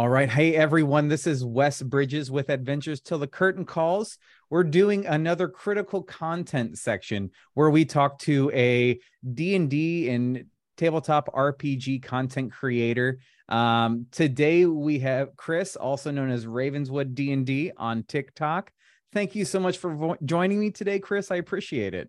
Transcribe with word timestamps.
All 0.00 0.08
right. 0.08 0.30
Hey, 0.30 0.56
everyone. 0.56 1.08
This 1.08 1.26
is 1.26 1.44
Wes 1.44 1.82
Bridges 1.82 2.30
with 2.30 2.48
Adventures 2.48 3.02
Till 3.02 3.18
the 3.18 3.26
Curtain 3.26 3.66
Calls. 3.66 4.16
We're 4.48 4.64
doing 4.64 5.04
another 5.04 5.46
critical 5.46 6.02
content 6.02 6.78
section 6.78 7.32
where 7.52 7.68
we 7.68 7.84
talk 7.84 8.18
to 8.20 8.50
a 8.54 8.98
D&D 9.34 10.08
and 10.08 10.46
tabletop 10.78 11.28
RPG 11.34 12.02
content 12.02 12.50
creator. 12.50 13.18
Um, 13.50 14.06
today 14.10 14.64
we 14.64 15.00
have 15.00 15.36
Kris, 15.36 15.76
also 15.76 16.10
known 16.10 16.30
as 16.30 16.46
Ravenswood 16.46 17.14
D&D 17.14 17.72
on 17.76 18.02
TikTok. 18.04 18.72
Thank 19.12 19.34
you 19.34 19.44
so 19.44 19.60
much 19.60 19.76
for 19.76 19.94
vo- 19.94 20.16
joining 20.24 20.60
me 20.60 20.70
today, 20.70 20.98
Kris. 20.98 21.30
I 21.30 21.36
appreciate 21.36 21.92
it. 21.92 22.08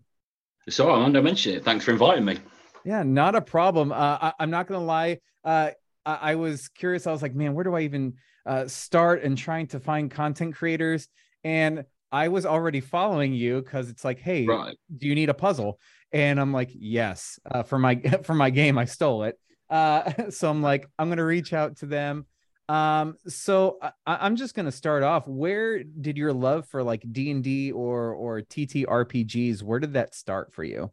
So 0.70 0.88
I 0.88 0.96
wanted 0.96 1.18
to 1.18 1.22
mention 1.22 1.56
it. 1.56 1.64
Thanks 1.66 1.84
for 1.84 1.90
inviting 1.90 2.24
me. 2.24 2.38
Yeah, 2.86 3.02
not 3.02 3.34
a 3.34 3.42
problem. 3.42 3.92
Uh, 3.92 4.32
I, 4.32 4.32
am 4.40 4.48
not 4.48 4.66
going 4.66 4.80
to 4.80 4.86
lie. 4.86 5.18
Uh, 5.44 5.72
I, 6.04 6.14
I 6.14 6.34
was 6.34 6.68
curious. 6.68 7.06
I 7.06 7.12
was 7.12 7.22
like, 7.22 7.34
man, 7.34 7.54
where 7.54 7.64
do 7.64 7.74
I 7.74 7.82
even 7.82 8.14
uh, 8.46 8.66
start 8.66 9.22
and 9.22 9.36
trying 9.36 9.68
to 9.68 9.80
find 9.80 10.10
content 10.10 10.54
creators? 10.54 11.08
And 11.44 11.84
I 12.10 12.28
was 12.28 12.44
already 12.44 12.80
following 12.80 13.32
you 13.32 13.62
because 13.62 13.88
it's 13.88 14.04
like, 14.04 14.20
hey, 14.20 14.46
right. 14.46 14.76
do 14.96 15.08
you 15.08 15.14
need 15.14 15.30
a 15.30 15.34
puzzle? 15.34 15.80
And 16.12 16.38
I'm 16.38 16.52
like, 16.52 16.70
yes, 16.74 17.40
uh, 17.50 17.62
for 17.62 17.78
my 17.78 17.96
for 18.24 18.34
my 18.34 18.50
game, 18.50 18.78
I 18.78 18.84
stole 18.84 19.24
it. 19.24 19.38
Uh, 19.70 20.12
so 20.30 20.50
I'm 20.50 20.62
like, 20.62 20.86
I'm 20.98 21.08
gonna 21.08 21.24
reach 21.24 21.52
out 21.52 21.78
to 21.78 21.86
them. 21.86 22.26
Um, 22.68 23.16
so 23.26 23.78
I, 24.06 24.26
am 24.26 24.36
just 24.36 24.54
gonna 24.54 24.72
start 24.72 25.02
off. 25.02 25.26
Where 25.26 25.82
did 25.82 26.16
your 26.16 26.32
love 26.32 26.68
for 26.68 26.82
like 26.82 27.04
D 27.10 27.30
and 27.30 27.42
D 27.42 27.72
or 27.72 28.12
or 28.12 28.42
TTRPGs? 28.42 29.62
Where 29.62 29.80
did 29.80 29.94
that 29.94 30.14
start 30.14 30.52
for 30.52 30.64
you? 30.64 30.90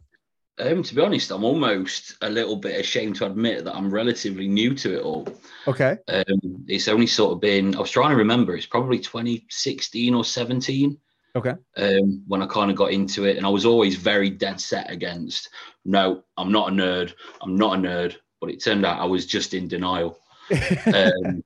Um, 0.59 0.83
to 0.83 0.95
be 0.95 1.01
honest, 1.01 1.31
I'm 1.31 1.43
almost 1.43 2.15
a 2.21 2.29
little 2.29 2.57
bit 2.57 2.79
ashamed 2.79 3.15
to 3.17 3.25
admit 3.25 3.63
that 3.63 3.75
I'm 3.75 3.89
relatively 3.89 4.47
new 4.47 4.75
to 4.75 4.97
it 4.97 5.03
all. 5.03 5.27
Okay. 5.67 5.97
Um, 6.07 6.65
it's 6.67 6.87
only 6.87 7.07
sort 7.07 7.33
of 7.33 7.41
been, 7.41 7.75
I 7.75 7.79
was 7.79 7.91
trying 7.91 8.11
to 8.11 8.17
remember, 8.17 8.55
it's 8.55 8.65
probably 8.65 8.99
2016 8.99 10.13
or 10.13 10.25
17. 10.25 10.97
Okay. 11.35 11.53
Um, 11.77 12.23
when 12.27 12.41
I 12.41 12.47
kind 12.47 12.69
of 12.69 12.77
got 12.77 12.91
into 12.91 13.25
it, 13.25 13.37
and 13.37 13.45
I 13.45 13.49
was 13.49 13.65
always 13.65 13.95
very 13.95 14.29
dead 14.29 14.59
set 14.59 14.91
against, 14.91 15.49
no, 15.85 16.23
I'm 16.37 16.51
not 16.51 16.69
a 16.69 16.71
nerd. 16.71 17.13
I'm 17.41 17.55
not 17.55 17.77
a 17.77 17.81
nerd. 17.81 18.15
But 18.41 18.49
it 18.49 18.63
turned 18.63 18.85
out 18.85 18.99
I 18.99 19.05
was 19.05 19.25
just 19.25 19.53
in 19.53 19.67
denial. 19.67 20.19
um, 20.87 21.43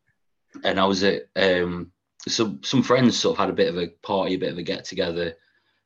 and 0.63 0.79
I 0.79 0.85
was 0.85 1.03
at, 1.03 1.23
um, 1.35 1.91
so 2.27 2.57
some 2.63 2.81
friends 2.81 3.17
sort 3.17 3.35
of 3.35 3.39
had 3.39 3.49
a 3.49 3.53
bit 3.53 3.69
of 3.69 3.77
a 3.77 3.87
party, 4.01 4.35
a 4.35 4.39
bit 4.39 4.51
of 4.51 4.57
a 4.57 4.63
get 4.63 4.85
together 4.85 5.35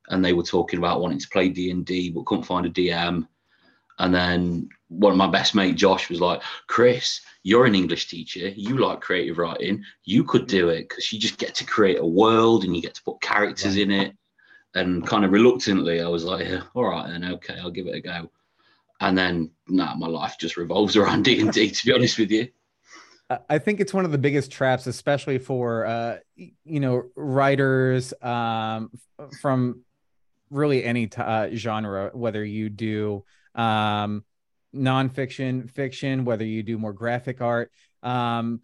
and 0.09 0.23
they 0.23 0.33
were 0.33 0.43
talking 0.43 0.79
about 0.79 1.01
wanting 1.01 1.19
to 1.19 1.29
play 1.29 1.49
D 1.49 1.71
and 1.71 1.85
D, 1.85 2.09
but 2.09 2.25
couldn't 2.25 2.45
find 2.45 2.65
a 2.65 2.69
DM. 2.69 3.27
And 3.99 4.13
then 4.13 4.69
one 4.89 5.11
of 5.11 5.17
my 5.17 5.27
best 5.27 5.55
mate 5.55 5.75
Josh 5.75 6.09
was 6.09 6.21
like, 6.21 6.41
"Kris, 6.67 7.21
you're 7.43 7.65
an 7.65 7.75
English 7.75 8.07
teacher. 8.07 8.49
You 8.49 8.77
like 8.77 9.01
creative 9.01 9.37
writing. 9.37 9.83
You 10.05 10.23
could 10.23 10.47
do 10.47 10.69
it 10.69 10.87
because 10.89 11.11
you 11.11 11.19
just 11.19 11.37
get 11.37 11.55
to 11.55 11.65
create 11.65 11.99
a 11.99 12.05
world 12.05 12.63
and 12.63 12.75
you 12.75 12.81
get 12.81 12.95
to 12.95 13.03
put 13.03 13.21
characters 13.21 13.77
in 13.77 13.91
it." 13.91 14.15
And 14.75 15.05
kind 15.07 15.25
of 15.25 15.31
reluctantly, 15.31 16.01
I 16.01 16.07
was 16.07 16.23
like, 16.23 16.47
yeah, 16.47 16.63
"All 16.75 16.85
right, 16.85 17.07
then, 17.07 17.25
okay, 17.33 17.57
I'll 17.59 17.71
give 17.71 17.87
it 17.87 17.95
a 17.95 18.01
go." 18.01 18.29
And 18.99 19.17
then, 19.17 19.51
nah, 19.67 19.95
my 19.95 20.07
life 20.07 20.37
just 20.39 20.57
revolves 20.57 20.95
around 20.95 21.23
D 21.23 21.39
and 21.41 21.51
D. 21.51 21.69
To 21.71 21.85
be 21.85 21.93
honest 21.93 22.17
with 22.19 22.31
you. 22.31 22.49
I 23.49 23.59
think 23.59 23.81
it's 23.81 23.93
one 23.93 24.05
of 24.05 24.11
the 24.11 24.17
biggest 24.17 24.51
traps, 24.51 24.87
especially 24.87 25.37
for 25.37 25.85
uh, 25.85 26.17
you 26.35 26.79
know 26.79 27.09
writers 27.15 28.13
um, 28.21 28.89
from 29.41 29.83
really 30.49 30.83
any 30.83 31.07
t- 31.07 31.21
uh, 31.21 31.49
genre, 31.53 32.11
whether 32.13 32.43
you 32.43 32.69
do 32.69 33.23
um, 33.55 34.23
nonfiction, 34.73 35.69
fiction, 35.69 36.25
whether 36.25 36.45
you 36.45 36.63
do 36.63 36.77
more 36.77 36.93
graphic 36.93 37.41
art. 37.41 37.71
Um, 38.03 38.61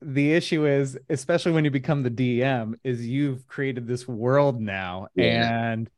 the 0.00 0.32
issue 0.32 0.66
is, 0.66 0.98
especially 1.08 1.52
when 1.52 1.64
you 1.64 1.70
become 1.70 2.02
the 2.02 2.10
DM, 2.10 2.74
is 2.82 3.06
you've 3.06 3.46
created 3.46 3.86
this 3.86 4.08
world 4.08 4.60
now, 4.60 5.08
yeah. 5.14 5.70
and 5.70 5.90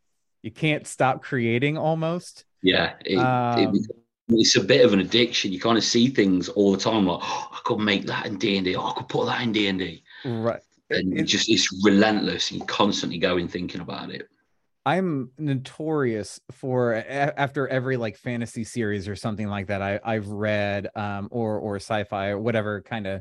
you 0.42 0.50
can't 0.50 0.86
stop 0.86 1.22
creating 1.22 1.79
almost. 1.79 2.45
Yeah, 2.62 2.95
it, 3.05 3.18
um, 3.18 3.74
it, 3.74 3.86
it's 4.30 4.56
a 4.56 4.64
bit 4.64 4.85
of 4.85 4.92
an 4.92 5.00
addiction. 5.00 5.52
You 5.52 5.61
kind 5.61 5.79
of 5.79 5.85
see 5.85 6.08
things 6.08 6.48
all 6.48 6.73
the 6.73 6.79
time, 6.79 7.06
like 7.06 7.20
oh, 7.23 7.48
I 7.52 7.61
could 7.64 7.79
make 7.79 8.06
that 8.06 8.27
in 8.27 8.36
D 8.39 8.56
and 8.56 8.64
D. 8.64 8.74
Oh, 8.74 8.86
I 8.86 8.95
could 8.96 9.08
put 9.08 9.27
that 9.27 9.42
in 9.42 9.52
D 9.52 9.68
and 9.68 9.79
D. 9.79 10.02
Right. 10.24 10.61
And 10.90 11.18
it, 11.18 11.24
just 11.24 11.48
it's 11.48 11.68
relentless. 11.85 12.50
You 12.50 12.64
constantly 12.64 13.18
going 13.18 13.46
thinking 13.46 13.80
about 13.80 14.11
it. 14.11 14.29
I'm 14.88 15.32
notorious 15.36 16.40
for 16.50 16.94
after 16.94 17.68
every 17.68 17.98
like 17.98 18.16
fantasy 18.16 18.64
series 18.64 19.06
or 19.06 19.16
something 19.16 19.46
like 19.46 19.66
that 19.66 19.82
I 19.82 20.00
I've 20.02 20.28
read 20.28 20.88
um 20.94 21.28
or 21.30 21.58
or 21.58 21.76
sci-fi 21.76 22.28
or 22.28 22.38
whatever 22.38 22.80
kind 22.80 23.06
of 23.06 23.20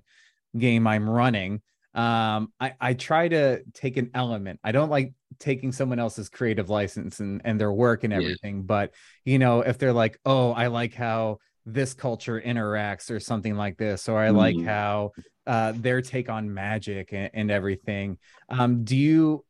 game 0.57 0.87
I'm 0.87 1.09
running 1.09 1.61
um 1.93 2.53
I 2.61 2.73
I 2.79 2.93
try 2.93 3.27
to 3.27 3.63
take 3.73 3.97
an 3.97 4.11
element. 4.13 4.61
I 4.63 4.71
don't 4.71 4.89
like 4.89 5.13
taking 5.39 5.73
someone 5.73 5.99
else's 5.99 6.29
creative 6.29 6.69
license 6.69 7.19
and 7.19 7.41
and 7.43 7.59
their 7.59 7.73
work 7.73 8.05
and 8.05 8.13
everything, 8.13 8.57
yeah. 8.57 8.63
but 8.65 8.93
you 9.25 9.37
know, 9.37 9.59
if 9.59 9.77
they're 9.77 9.91
like, 9.91 10.17
"Oh, 10.25 10.51
I 10.51 10.67
like 10.67 10.93
how 10.93 11.39
this 11.65 11.93
culture 11.93 12.39
interacts 12.39 13.11
or 13.11 13.19
something 13.19 13.57
like 13.57 13.77
this 13.77 14.07
or 14.07 14.17
I 14.17 14.29
mm. 14.29 14.37
like 14.37 14.61
how 14.63 15.11
uh 15.45 15.73
their 15.75 16.01
take 16.01 16.29
on 16.29 16.53
magic 16.53 17.11
and, 17.11 17.29
and 17.33 17.51
everything." 17.51 18.19
Um 18.47 18.85
do 18.85 18.95
you 18.95 19.43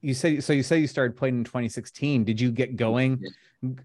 you 0.00 0.14
say 0.14 0.40
so 0.40 0.52
you 0.52 0.62
say 0.62 0.78
you 0.78 0.86
started 0.86 1.16
playing 1.16 1.38
in 1.38 1.44
2016 1.44 2.24
did 2.24 2.40
you 2.40 2.50
get 2.50 2.76
going 2.76 3.22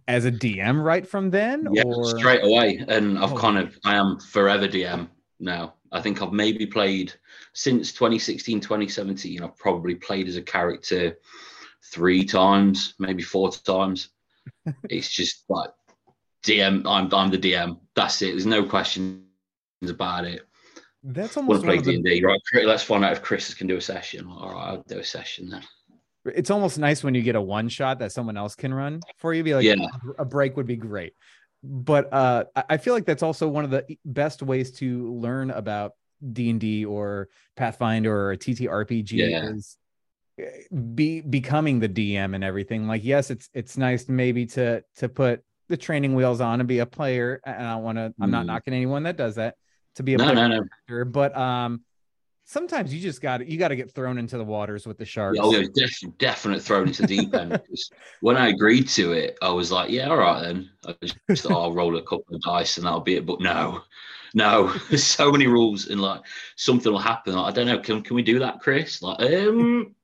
as 0.08 0.26
a 0.26 0.32
dm 0.32 0.82
right 0.82 1.06
from 1.08 1.30
then 1.30 1.68
yeah 1.72 1.84
or? 1.84 2.06
straight 2.18 2.44
away. 2.44 2.84
And 2.88 3.18
i've 3.18 3.34
oh. 3.34 3.38
kind 3.38 3.58
of 3.58 3.78
i 3.84 3.96
am 3.96 4.20
forever 4.20 4.68
dm 4.68 5.10
now. 5.40 5.74
I 5.92 6.02
think 6.02 6.22
i've 6.22 6.32
maybe 6.32 6.66
played 6.66 7.14
since 7.54 7.92
2016 7.92 8.62
2017 8.62 9.44
i've 9.44 9.58
probably 9.58 9.96
played 9.96 10.28
as 10.28 10.38
a 10.38 10.42
character 10.42 11.18
three 11.92 12.24
times 12.26 12.96
maybe 13.00 13.24
four 13.24 13.52
times. 13.52 14.10
It's 14.90 15.10
just 15.10 15.44
like 15.50 15.72
dm 16.46 16.84
i'm, 16.86 17.14
I'm 17.14 17.32
the 17.32 17.38
dm 17.38 17.80
that's 17.96 18.22
it. 18.22 18.32
There's 18.32 18.46
no 18.46 18.64
questions 18.64 19.22
about 19.84 20.26
it 20.26 20.48
that's 21.06 21.38
almost 21.38 21.64
want 21.64 21.78
to 21.78 21.84
play 21.84 21.92
D 21.92 21.96
and 21.96 22.04
D, 22.04 22.24
right? 22.26 22.42
Let's 22.66 22.84
find 22.84 23.06
out 23.06 23.12
if 23.12 23.22
Kris 23.22 23.54
can 23.54 23.68
do 23.68 23.78
a 23.78 23.82
session. 23.82 24.28
All 24.28 24.52
right, 24.52 24.70
I'll 24.70 24.84
do 24.88 25.00
a 25.00 25.04
session 25.04 25.50
then. 25.50 25.62
It's 26.26 26.50
almost 26.50 26.80
nice 26.80 27.04
when 27.04 27.14
you 27.14 27.22
get 27.22 27.36
a 27.36 27.42
one 27.42 27.70
shot 27.70 28.00
that 28.00 28.12
someone 28.12 28.38
else 28.38 28.56
can 28.56 28.74
run 28.74 29.02
for 29.18 29.32
you. 29.34 29.44
Be 29.44 29.54
like, 29.54 29.66
yeah. 29.66 29.76
a 30.18 30.26
break 30.26 30.58
would 30.58 30.66
be 30.66 30.76
great. 30.76 31.14
But 31.64 32.12
uh, 32.12 32.46
I 32.56 32.78
feel 32.78 32.96
like 32.96 33.06
that's 33.06 33.22
also 33.22 33.48
one 33.48 33.64
of 33.64 33.70
the 33.70 33.86
best 34.04 34.42
ways 34.42 34.72
to 34.80 35.14
learn 35.14 35.52
about 35.52 35.92
D 36.34 36.50
and 36.50 36.60
D 36.60 36.86
or 36.86 37.30
Pathfinder 37.56 38.32
or 38.32 38.36
TTRPG 38.36 39.12
yeah. 39.12 39.50
is 39.52 39.78
eh, 40.40 40.50
be 40.96 41.22
becoming 41.22 41.80
the 41.80 41.90
DM 41.90 42.34
and 42.34 42.44
everything. 42.44 42.88
Like, 42.88 43.04
yes, 43.04 43.30
it's 43.30 43.48
it's 43.54 43.78
nice 43.78 44.10
maybe 44.10 44.48
to 44.48 44.84
to 44.98 45.10
put 45.10 45.44
the 45.70 45.78
training 45.78 46.16
wheels 46.16 46.42
on 46.42 46.60
and 46.62 46.68
be 46.68 46.80
a 46.80 46.86
player. 46.88 47.42
And 47.46 47.68
I 47.68 47.76
want 47.76 48.00
to. 48.00 48.12
I'm 48.20 48.32
not 48.32 48.46
mm. 48.46 48.48
knocking 48.48 48.74
anyone 48.74 49.04
that 49.04 49.18
does 49.18 49.36
that 49.36 49.56
to 49.96 50.04
be 50.04 50.14
a 50.14 50.18
no, 50.18 50.34
no, 50.34 50.48
no. 50.48 50.64
Actor, 50.64 51.06
but 51.06 51.36
um, 51.38 51.82
sometimes 52.46 52.94
you 52.94 53.02
just 53.02 53.22
got 53.22 53.46
you 53.46 53.58
got 53.58 53.70
to 53.70 53.76
get 53.76 53.92
thrown 53.92 54.18
into 54.18 54.38
the 54.38 54.44
waters 54.44 54.86
with 54.86 54.98
the 54.98 55.06
sharks. 55.06 55.38
Oh, 55.42 55.52
yeah, 55.52 55.68
definitely, 55.74 56.16
definite 56.18 56.62
thrown 56.62 56.88
into 56.88 57.06
deep 57.06 57.34
end. 57.34 57.62
when 58.22 58.38
I 58.38 58.50
agreed 58.50 58.88
to 58.90 59.12
it, 59.12 59.38
I 59.42 59.50
was 59.50 59.72
like, 59.72 59.90
yeah, 59.90 60.10
all 60.10 60.18
right 60.18 60.42
then. 60.42 60.70
I 60.88 60.96
just 61.30 61.44
thought, 61.44 61.62
I'll 61.62 61.74
roll 61.74 61.98
a 61.98 62.02
couple 62.02 62.36
of 62.36 62.42
dice 62.42 62.78
and 62.78 62.86
that'll 62.86 63.02
be 63.02 63.16
it. 63.16 63.26
But 63.26 63.42
no, 63.42 63.82
no, 64.34 64.74
there's 64.90 65.04
so 65.04 65.32
many 65.32 65.48
rules 65.48 65.88
and 65.88 66.02
like 66.02 66.22
something 66.56 66.92
will 66.92 67.00
happen. 67.00 67.34
Like, 67.34 67.52
I 67.52 67.56
don't 67.56 67.68
know. 67.68 67.80
Can 67.80 68.02
can 68.02 68.16
we 68.16 68.24
do 68.24 68.40
that, 68.40 68.60
Kris? 68.62 69.02
Like, 69.02 69.20
um, 69.22 69.96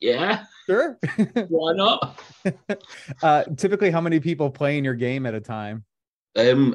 yeah. 0.00 0.44
Sure. 0.66 0.98
Why 1.48 1.72
not? 1.74 2.20
uh, 3.22 3.44
typically, 3.56 3.90
how 3.90 4.00
many 4.00 4.18
people 4.18 4.50
play 4.50 4.78
in 4.78 4.84
your 4.84 4.94
game 4.94 5.24
at 5.24 5.34
a 5.34 5.40
time? 5.40 5.84
Um, 6.34 6.74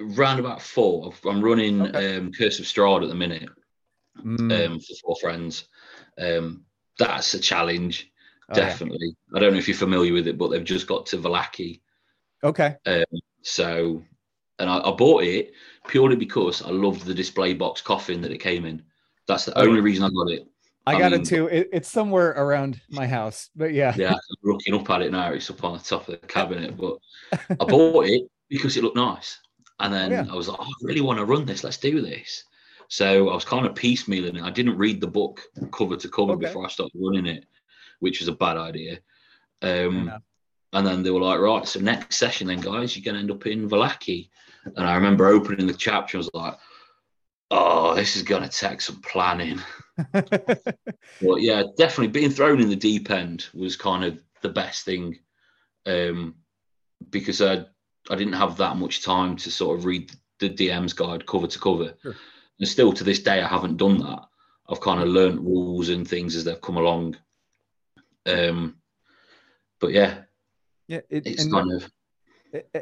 round 0.00 0.40
about 0.40 0.62
four. 0.62 1.12
I'm 1.28 1.42
running 1.42 1.82
okay. 1.82 2.16
um, 2.16 2.32
Curse 2.32 2.58
of 2.58 2.64
Strahd 2.64 3.02
at 3.02 3.08
the 3.08 3.14
minute 3.14 3.48
mm. 4.24 4.66
um, 4.66 4.80
for 4.80 4.94
four 5.02 5.16
friends. 5.20 5.68
Um, 6.18 6.64
that's 6.98 7.34
a 7.34 7.38
challenge, 7.38 8.10
oh, 8.50 8.54
definitely. 8.54 9.16
Yeah. 9.30 9.36
I 9.36 9.40
don't 9.40 9.52
know 9.52 9.58
if 9.58 9.68
you're 9.68 9.76
familiar 9.76 10.12
with 10.12 10.26
it, 10.26 10.38
but 10.38 10.48
they've 10.48 10.64
just 10.64 10.86
got 10.86 11.06
to 11.06 11.18
Vallaki. 11.18 11.80
Okay. 12.42 12.76
Um, 12.86 13.04
so, 13.42 14.02
and 14.58 14.68
I, 14.68 14.78
I, 14.78 14.90
bought 14.92 15.22
it 15.22 15.52
purely 15.86 16.16
because 16.16 16.62
I 16.62 16.70
loved 16.70 17.04
the 17.04 17.14
display 17.14 17.54
box 17.54 17.80
coffin 17.80 18.20
that 18.22 18.32
it 18.32 18.38
came 18.38 18.64
in. 18.64 18.82
That's 19.26 19.44
the 19.44 19.58
only 19.58 19.80
reason 19.80 20.04
I 20.04 20.10
got 20.10 20.30
it. 20.30 20.48
I, 20.86 20.94
I 20.94 20.98
got 20.98 21.12
mean, 21.12 21.20
it 21.20 21.26
too. 21.26 21.46
It, 21.48 21.68
it's 21.72 21.88
somewhere 21.88 22.30
around 22.30 22.80
my 22.88 23.06
house, 23.06 23.50
but 23.54 23.74
yeah. 23.74 23.94
Yeah, 23.96 24.12
I'm 24.12 24.20
looking 24.42 24.74
up 24.74 24.88
at 24.90 25.02
it 25.02 25.12
now. 25.12 25.32
It's 25.32 25.50
up 25.50 25.62
on 25.62 25.74
the 25.74 25.84
top 25.84 26.08
of 26.08 26.20
the 26.20 26.26
cabinet, 26.26 26.76
but 26.76 26.96
I 27.32 27.64
bought 27.64 28.06
it 28.06 28.22
because 28.48 28.76
it 28.76 28.82
looked 28.82 28.96
nice. 28.96 29.38
And 29.80 29.92
then 29.92 30.10
yeah. 30.10 30.26
I 30.30 30.34
was 30.34 30.48
like, 30.48 30.58
oh, 30.60 30.64
I 30.64 30.74
really 30.82 31.00
want 31.00 31.18
to 31.18 31.24
run 31.24 31.44
this. 31.44 31.62
Let's 31.62 31.76
do 31.76 32.00
this. 32.00 32.44
So 32.88 33.28
I 33.28 33.34
was 33.34 33.44
kind 33.44 33.66
of 33.66 33.74
piecemealing 33.74 34.38
it. 34.38 34.42
I 34.42 34.50
didn't 34.50 34.78
read 34.78 35.00
the 35.00 35.06
book 35.06 35.42
cover 35.72 35.96
to 35.96 36.08
cover 36.08 36.32
okay. 36.32 36.46
before 36.46 36.64
I 36.64 36.68
started 36.68 36.98
running 36.98 37.26
it, 37.26 37.44
which 38.00 38.20
was 38.20 38.28
a 38.28 38.32
bad 38.32 38.56
idea. 38.56 38.98
Um, 39.62 40.12
and 40.72 40.86
then 40.86 41.02
they 41.02 41.10
were 41.10 41.20
like, 41.20 41.38
right, 41.38 41.66
so 41.66 41.80
next 41.80 42.16
session, 42.16 42.46
then 42.46 42.60
guys, 42.60 42.96
you're 42.96 43.04
going 43.04 43.14
to 43.14 43.20
end 43.20 43.30
up 43.30 43.46
in 43.46 43.68
Vallaki. 43.68 44.30
And 44.64 44.86
I 44.86 44.94
remember 44.94 45.26
opening 45.26 45.66
the 45.66 45.74
chapter, 45.74 46.16
I 46.16 46.18
was 46.18 46.30
like, 46.34 46.58
oh, 47.50 47.94
this 47.94 48.16
is 48.16 48.22
going 48.22 48.42
to 48.42 48.48
take 48.48 48.80
some 48.80 49.00
planning. 49.00 49.60
but 50.12 51.40
yeah, 51.40 51.62
definitely 51.76 52.08
being 52.08 52.30
thrown 52.30 52.60
in 52.60 52.68
the 52.68 52.76
deep 52.76 53.10
end 53.10 53.46
was 53.54 53.76
kind 53.76 54.04
of 54.04 54.18
the 54.42 54.48
best 54.48 54.84
thing 54.84 55.18
um, 55.86 56.34
because 57.10 57.40
I 57.40 57.64
I 58.10 58.16
didn't 58.16 58.34
have 58.34 58.56
that 58.56 58.76
much 58.76 59.02
time 59.02 59.36
to 59.36 59.50
sort 59.50 59.78
of 59.78 59.84
read 59.84 60.12
the 60.38 60.50
DM's 60.50 60.92
guide 60.92 61.26
cover 61.26 61.46
to 61.46 61.58
cover. 61.58 61.94
Sure. 62.02 62.16
And 62.58 62.68
still 62.68 62.92
to 62.92 63.04
this 63.04 63.20
day, 63.20 63.40
I 63.40 63.48
haven't 63.48 63.76
done 63.76 63.98
that. 63.98 64.24
I've 64.68 64.80
kind 64.80 65.00
of 65.00 65.08
learned 65.08 65.40
rules 65.40 65.88
and 65.88 66.06
things 66.06 66.36
as 66.36 66.44
they've 66.44 66.60
come 66.60 66.76
along. 66.76 67.16
Um, 68.26 68.76
but 69.80 69.92
yeah, 69.92 70.22
yeah, 70.86 71.00
it, 71.08 71.26
it's 71.26 71.50
kind 71.50 71.72
of 71.72 71.90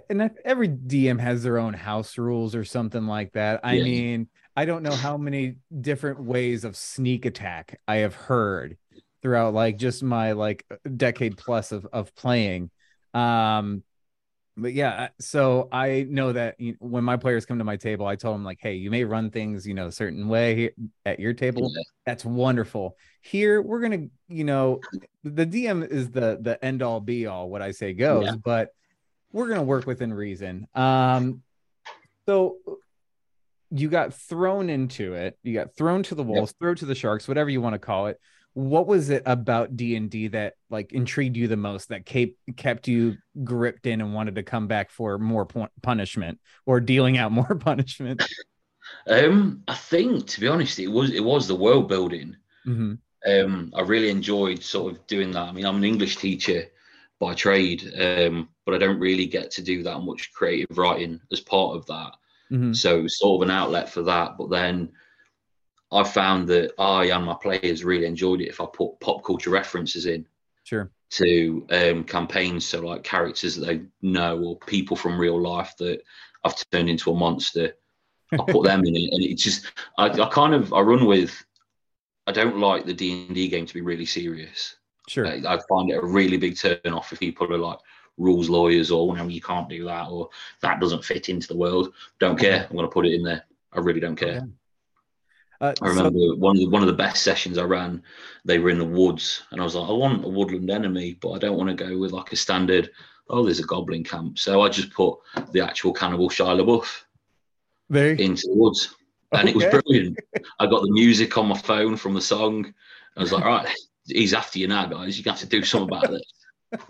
and 0.08 0.30
every 0.44 0.68
DM 0.68 1.18
has 1.18 1.42
their 1.42 1.58
own 1.58 1.74
house 1.74 2.18
rules 2.18 2.54
or 2.54 2.64
something 2.64 3.06
like 3.06 3.32
that. 3.32 3.60
I 3.64 3.74
yeah. 3.74 3.84
mean, 3.84 4.28
I 4.56 4.64
don't 4.64 4.82
know 4.82 4.92
how 4.92 5.16
many 5.16 5.56
different 5.80 6.22
ways 6.22 6.64
of 6.64 6.76
sneak 6.76 7.26
attack 7.26 7.80
I 7.86 7.96
have 7.96 8.14
heard 8.14 8.78
throughout 9.22 9.54
like 9.54 9.76
just 9.76 10.02
my 10.02 10.32
like 10.32 10.64
decade 10.96 11.36
plus 11.36 11.72
of 11.72 11.86
of 11.92 12.14
playing. 12.14 12.70
Um 13.12 13.82
but 14.56 14.72
yeah, 14.72 15.08
so 15.20 15.68
I 15.70 16.06
know 16.08 16.32
that 16.32 16.58
you 16.58 16.72
know, 16.72 16.78
when 16.80 17.04
my 17.04 17.16
players 17.16 17.44
come 17.44 17.58
to 17.58 17.64
my 17.64 17.76
table, 17.76 18.06
I 18.06 18.16
tell 18.16 18.32
them 18.32 18.44
like, 18.44 18.58
"Hey, 18.60 18.74
you 18.74 18.90
may 18.90 19.04
run 19.04 19.30
things, 19.30 19.66
you 19.66 19.74
know, 19.74 19.88
a 19.88 19.92
certain 19.92 20.28
way 20.28 20.70
at 21.04 21.20
your 21.20 21.34
table. 21.34 21.70
Yeah. 21.74 21.82
That's 22.06 22.24
wonderful. 22.24 22.96
Here, 23.20 23.60
we're 23.60 23.80
gonna, 23.80 24.06
you 24.28 24.44
know, 24.44 24.80
the 25.24 25.46
DM 25.46 25.86
is 25.86 26.10
the 26.10 26.38
the 26.40 26.62
end 26.64 26.82
all 26.82 27.00
be 27.00 27.26
all. 27.26 27.50
What 27.50 27.60
I 27.60 27.72
say 27.72 27.92
goes, 27.92 28.24
yeah. 28.24 28.36
but 28.36 28.70
we're 29.30 29.48
gonna 29.48 29.62
work 29.62 29.86
within 29.86 30.14
reason. 30.14 30.66
Um, 30.74 31.42
so 32.26 32.56
you 33.70 33.88
got 33.88 34.14
thrown 34.14 34.70
into 34.70 35.14
it. 35.14 35.38
You 35.42 35.52
got 35.52 35.76
thrown 35.76 36.02
to 36.04 36.14
the 36.14 36.22
wolves, 36.22 36.52
yep. 36.52 36.58
thrown 36.60 36.76
to 36.76 36.86
the 36.86 36.94
sharks, 36.94 37.28
whatever 37.28 37.50
you 37.50 37.60
want 37.60 37.74
to 37.74 37.78
call 37.78 38.06
it. 38.06 38.18
What 38.56 38.86
was 38.86 39.10
it 39.10 39.22
about 39.26 39.76
D 39.76 39.96
and 39.96 40.08
D 40.08 40.28
that 40.28 40.54
like 40.70 40.94
intrigued 40.94 41.36
you 41.36 41.46
the 41.46 41.58
most? 41.58 41.90
That 41.90 42.06
kept 42.06 42.32
kept 42.56 42.88
you 42.88 43.18
gripped 43.44 43.86
in 43.86 44.00
and 44.00 44.14
wanted 44.14 44.36
to 44.36 44.42
come 44.42 44.66
back 44.66 44.90
for 44.90 45.18
more 45.18 45.46
punishment 45.82 46.40
or 46.64 46.80
dealing 46.80 47.18
out 47.18 47.32
more 47.40 47.54
punishment? 47.54 48.24
Um, 49.06 49.62
I 49.68 49.74
think 49.74 50.26
to 50.28 50.40
be 50.40 50.48
honest, 50.48 50.78
it 50.78 50.86
was 50.86 51.10
it 51.12 51.22
was 51.22 51.46
the 51.46 51.54
world 51.54 51.86
building. 51.86 52.34
Mm-hmm. 52.66 52.94
Um, 53.30 53.72
I 53.76 53.82
really 53.82 54.08
enjoyed 54.08 54.62
sort 54.62 54.94
of 54.94 55.06
doing 55.06 55.32
that. 55.32 55.48
I 55.48 55.52
mean, 55.52 55.66
I'm 55.66 55.76
an 55.76 55.84
English 55.84 56.16
teacher 56.16 56.64
by 57.18 57.34
trade, 57.34 57.92
um, 58.00 58.48
but 58.64 58.74
I 58.74 58.78
don't 58.78 58.98
really 58.98 59.26
get 59.26 59.50
to 59.50 59.62
do 59.62 59.82
that 59.82 60.00
much 60.00 60.32
creative 60.32 60.78
writing 60.78 61.20
as 61.30 61.40
part 61.40 61.76
of 61.76 61.84
that. 61.86 62.12
Mm-hmm. 62.50 62.72
So 62.72 63.06
sort 63.06 63.42
of 63.42 63.50
an 63.50 63.54
outlet 63.54 63.90
for 63.90 64.00
that. 64.04 64.38
But 64.38 64.48
then 64.48 64.92
I 65.92 66.04
found 66.04 66.48
that 66.48 66.72
I 66.78 67.06
and 67.06 67.24
my 67.24 67.34
players 67.34 67.84
really 67.84 68.06
enjoyed 68.06 68.40
it 68.40 68.48
if 68.48 68.60
I 68.60 68.66
put 68.66 68.98
pop 69.00 69.24
culture 69.24 69.50
references 69.50 70.06
in. 70.06 70.26
Sure. 70.64 70.90
To 71.10 71.66
um, 71.70 72.04
campaigns, 72.04 72.66
so 72.66 72.80
like 72.80 73.04
characters 73.04 73.54
that 73.56 73.66
they 73.66 73.82
know 74.02 74.38
or 74.42 74.58
people 74.58 74.96
from 74.96 75.18
real 75.18 75.40
life 75.40 75.74
that 75.78 76.02
I've 76.44 76.56
turned 76.70 76.90
into 76.90 77.12
a 77.12 77.14
monster. 77.14 77.74
I 78.32 78.38
put 78.38 78.64
them 78.64 78.84
in 78.84 78.96
it, 78.96 79.12
and 79.12 79.22
it 79.22 79.36
just 79.36 79.66
I, 79.98 80.06
I 80.06 80.28
kind 80.30 80.54
of 80.54 80.72
I 80.72 80.80
run 80.80 81.06
with. 81.06 81.44
I 82.26 82.32
don't 82.32 82.58
like 82.58 82.84
the 82.84 82.92
D 82.92 83.26
and 83.26 83.34
D 83.36 83.46
game 83.46 83.66
to 83.66 83.74
be 83.74 83.82
really 83.82 84.06
serious. 84.06 84.74
Sure. 85.06 85.28
I, 85.28 85.40
I 85.46 85.60
find 85.68 85.90
it 85.90 86.02
a 86.02 86.04
really 86.04 86.36
big 86.36 86.58
turn 86.58 86.80
off 86.86 87.12
if 87.12 87.20
people 87.20 87.52
are 87.54 87.58
like, 87.58 87.78
rules 88.18 88.48
lawyers 88.48 88.90
or 88.90 89.16
no, 89.16 89.28
you 89.28 89.40
can't 89.40 89.68
do 89.68 89.84
that 89.84 90.08
or 90.08 90.28
that 90.60 90.80
doesn't 90.80 91.04
fit 91.04 91.28
into 91.28 91.46
the 91.48 91.56
world. 91.56 91.92
Don't 92.18 92.38
care. 92.38 92.66
I'm 92.68 92.76
going 92.76 92.88
to 92.88 92.92
put 92.92 93.06
it 93.06 93.14
in 93.14 93.22
there. 93.22 93.44
I 93.72 93.80
really 93.80 94.00
don't 94.00 94.16
care. 94.16 94.48
Uh, 95.60 95.72
I 95.80 95.88
remember 95.88 96.18
so, 96.18 96.34
one 96.36 96.56
of 96.56 96.60
the 96.60 96.68
one 96.68 96.82
of 96.82 96.88
the 96.88 96.94
best 96.94 97.22
sessions 97.22 97.58
I 97.58 97.64
ran. 97.64 98.02
They 98.44 98.58
were 98.58 98.70
in 98.70 98.78
the 98.78 98.84
woods, 98.84 99.42
and 99.50 99.60
I 99.60 99.64
was 99.64 99.74
like, 99.74 99.88
I 99.88 99.92
want 99.92 100.24
a 100.24 100.28
woodland 100.28 100.70
enemy, 100.70 101.18
but 101.20 101.32
I 101.32 101.38
don't 101.38 101.56
want 101.56 101.70
to 101.70 101.84
go 101.84 101.98
with 101.98 102.12
like 102.12 102.32
a 102.32 102.36
standard. 102.36 102.90
Oh, 103.28 103.44
there's 103.44 103.58
a 103.58 103.64
goblin 103.64 104.04
camp, 104.04 104.38
so 104.38 104.62
I 104.62 104.68
just 104.68 104.92
put 104.92 105.18
the 105.52 105.60
actual 105.60 105.92
cannibal 105.92 106.28
Shia 106.28 106.60
LaBeouf 106.60 107.02
there. 107.90 108.12
into 108.12 108.46
the 108.46 108.54
woods, 108.54 108.94
and 109.32 109.48
okay. 109.48 109.50
it 109.50 109.56
was 109.56 109.82
brilliant. 109.82 110.18
I 110.60 110.66
got 110.66 110.82
the 110.82 110.92
music 110.92 111.36
on 111.38 111.48
my 111.48 111.58
phone 111.58 111.96
from 111.96 112.14
the 112.14 112.20
song. 112.20 112.72
I 113.16 113.20
was 113.20 113.32
like, 113.32 113.44
right, 113.44 113.74
he's 114.06 114.34
after 114.34 114.58
you 114.58 114.68
now, 114.68 114.86
guys. 114.86 115.18
You 115.18 115.24
have 115.30 115.40
to 115.40 115.46
do 115.46 115.64
something 115.64 115.88
about 115.88 116.10
this. 116.10 116.80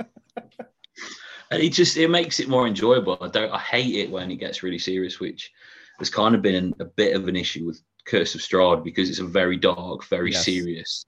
and 1.51 1.63
it 1.63 1.71
just 1.71 1.97
it 1.97 2.09
makes 2.09 2.41
it 2.41 2.49
more 2.49 2.67
enjoyable. 2.67 3.17
I 3.21 3.29
don't 3.29 3.53
I 3.53 3.59
hate 3.59 3.95
it 3.95 4.11
when 4.11 4.31
it 4.31 4.37
gets 4.37 4.63
really 4.63 4.79
serious, 4.79 5.21
which 5.21 5.53
has 5.99 6.11
kind 6.11 6.35
of 6.35 6.43
been 6.43 6.75
a 6.81 6.85
bit 6.85 7.17
of 7.17 7.29
an 7.29 7.37
issue 7.37 7.65
with 7.65 7.81
Curse 8.07 8.35
of 8.35 8.41
Strahd 8.41 8.85
because 8.85 9.11
it's 9.11 9.19
a 9.19 9.25
very 9.25 9.57
dark, 9.57 10.05
very 10.05 10.33
yes. 10.33 10.45
serious 10.45 11.07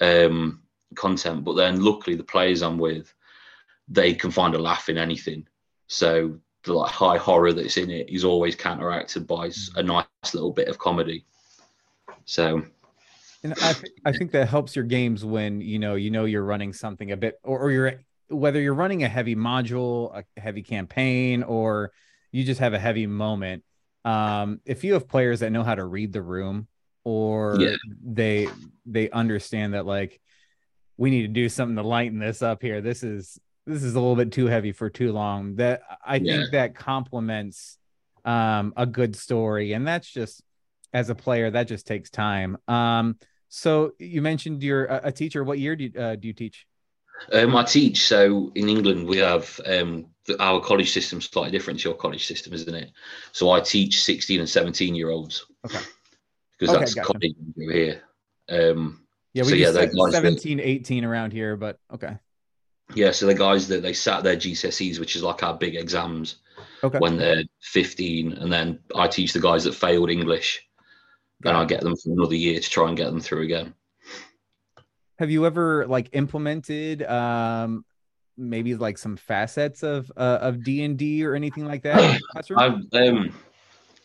um, 0.00 0.62
content. 0.94 1.44
But 1.44 1.54
then 1.54 1.82
luckily 1.82 2.16
the 2.16 2.24
players 2.24 2.62
I'm 2.62 2.78
with, 2.78 3.12
they 3.88 4.14
can 4.14 4.30
find 4.30 4.54
a 4.54 4.58
laugh 4.58 4.88
in 4.88 4.98
anything. 4.98 5.46
So 5.86 6.38
the 6.64 6.72
like 6.72 6.90
high 6.90 7.16
horror 7.16 7.52
that's 7.52 7.76
in 7.76 7.90
it 7.90 8.10
is 8.10 8.24
always 8.24 8.56
counteracted 8.56 9.26
by 9.26 9.50
a 9.76 9.82
nice 9.82 10.06
little 10.34 10.52
bit 10.52 10.68
of 10.68 10.78
comedy. 10.78 11.24
So 12.24 12.62
and 13.42 13.54
I, 13.62 13.72
th- 13.72 13.92
I 14.04 14.12
think 14.12 14.32
that 14.32 14.48
helps 14.48 14.74
your 14.74 14.84
games 14.84 15.24
when 15.24 15.60
you 15.60 15.78
know 15.78 15.94
you 15.94 16.10
know 16.10 16.24
you're 16.24 16.42
running 16.42 16.72
something 16.72 17.12
a 17.12 17.16
bit 17.16 17.38
or, 17.44 17.60
or 17.60 17.70
you're 17.70 18.00
whether 18.28 18.60
you're 18.60 18.74
running 18.74 19.04
a 19.04 19.08
heavy 19.08 19.36
module, 19.36 20.12
a 20.12 20.40
heavy 20.40 20.62
campaign, 20.62 21.44
or 21.44 21.92
you 22.32 22.42
just 22.42 22.60
have 22.60 22.74
a 22.74 22.78
heavy 22.78 23.06
moment. 23.06 23.62
Um, 24.06 24.60
if 24.64 24.84
you 24.84 24.94
have 24.94 25.08
players 25.08 25.40
that 25.40 25.50
know 25.50 25.64
how 25.64 25.74
to 25.74 25.84
read 25.84 26.12
the 26.12 26.22
room 26.22 26.68
or 27.04 27.56
yeah. 27.60 27.76
they 28.04 28.48
they 28.86 29.10
understand 29.10 29.74
that 29.74 29.84
like 29.84 30.20
we 30.96 31.10
need 31.10 31.22
to 31.22 31.28
do 31.28 31.48
something 31.48 31.76
to 31.76 31.82
lighten 31.82 32.18
this 32.18 32.40
up 32.40 32.62
here. 32.62 32.80
This 32.80 33.02
is 33.02 33.38
this 33.66 33.82
is 33.82 33.94
a 33.94 34.00
little 34.00 34.16
bit 34.16 34.32
too 34.32 34.46
heavy 34.46 34.72
for 34.72 34.88
too 34.88 35.12
long. 35.12 35.56
That 35.56 35.82
I 36.04 36.16
yeah. 36.16 36.36
think 36.36 36.52
that 36.52 36.74
complements 36.76 37.78
um, 38.24 38.72
a 38.76 38.86
good 38.86 39.16
story, 39.16 39.72
and 39.72 39.86
that's 39.86 40.08
just 40.08 40.40
as 40.92 41.10
a 41.10 41.14
player 41.14 41.50
that 41.50 41.68
just 41.68 41.86
takes 41.86 42.08
time. 42.08 42.56
Um, 42.68 43.18
so 43.48 43.92
you 43.98 44.22
mentioned 44.22 44.62
you're 44.62 44.84
a, 44.84 45.12
teacher. 45.12 45.44
What 45.44 45.58
year 45.58 45.76
do 45.76 45.84
you, 45.84 46.00
uh, 46.00 46.16
do 46.16 46.28
you 46.28 46.34
teach? 46.34 46.66
Um, 47.32 47.56
I 47.56 47.64
teach. 47.64 48.06
So 48.06 48.50
in 48.54 48.68
England, 48.68 49.06
we 49.06 49.18
have 49.18 49.60
um, 49.66 50.06
our 50.40 50.60
college 50.60 50.90
system 50.92 51.20
slightly 51.20 51.50
different 51.50 51.80
to 51.80 51.88
your 51.88 51.96
college 51.96 52.26
system, 52.26 52.52
isn't 52.52 52.74
it? 52.74 52.92
So 53.32 53.50
I 53.50 53.60
teach 53.60 54.02
16 54.02 54.40
and 54.40 54.48
17 54.48 54.94
year 54.94 55.10
olds. 55.10 55.46
Okay. 55.64 55.78
Because 56.58 56.74
okay, 56.74 56.80
that's 56.80 56.94
gotcha. 56.94 57.06
college 57.06 57.34
here. 57.56 58.02
Um, 58.48 59.02
yeah, 59.34 59.42
we 59.42 59.50
so 59.50 59.54
yeah, 59.56 59.72
17, 60.10 60.58
that, 60.58 60.66
18 60.66 61.04
around 61.04 61.32
here, 61.32 61.56
but 61.56 61.78
okay. 61.92 62.16
Yeah, 62.94 63.10
so 63.10 63.26
the 63.26 63.34
guys 63.34 63.68
that 63.68 63.82
they 63.82 63.92
sat 63.92 64.22
their 64.22 64.36
GCSEs, 64.36 64.98
which 64.98 65.16
is 65.16 65.22
like 65.22 65.42
our 65.42 65.54
big 65.54 65.74
exams, 65.74 66.36
okay. 66.82 66.98
when 66.98 67.18
they're 67.18 67.42
15, 67.60 68.32
and 68.34 68.50
then 68.50 68.78
I 68.94 69.08
teach 69.08 69.32
the 69.32 69.40
guys 69.40 69.64
that 69.64 69.74
failed 69.74 70.08
English, 70.08 70.66
Got 71.42 71.50
and 71.50 71.58
I 71.58 71.64
get 71.64 71.82
them 71.82 71.96
for 71.96 72.12
another 72.12 72.36
year 72.36 72.60
to 72.60 72.70
try 72.70 72.88
and 72.88 72.96
get 72.96 73.06
them 73.06 73.20
through 73.20 73.42
again 73.42 73.74
have 75.18 75.30
you 75.30 75.46
ever 75.46 75.86
like 75.86 76.10
implemented 76.12 77.02
um 77.02 77.84
maybe 78.36 78.74
like 78.74 78.98
some 78.98 79.16
facets 79.16 79.82
of 79.82 80.10
uh, 80.16 80.38
of 80.40 80.62
d&d 80.62 81.24
or 81.24 81.34
anything 81.34 81.64
like 81.64 81.82
that 81.82 82.20
I've, 82.56 82.80
um, 82.92 83.34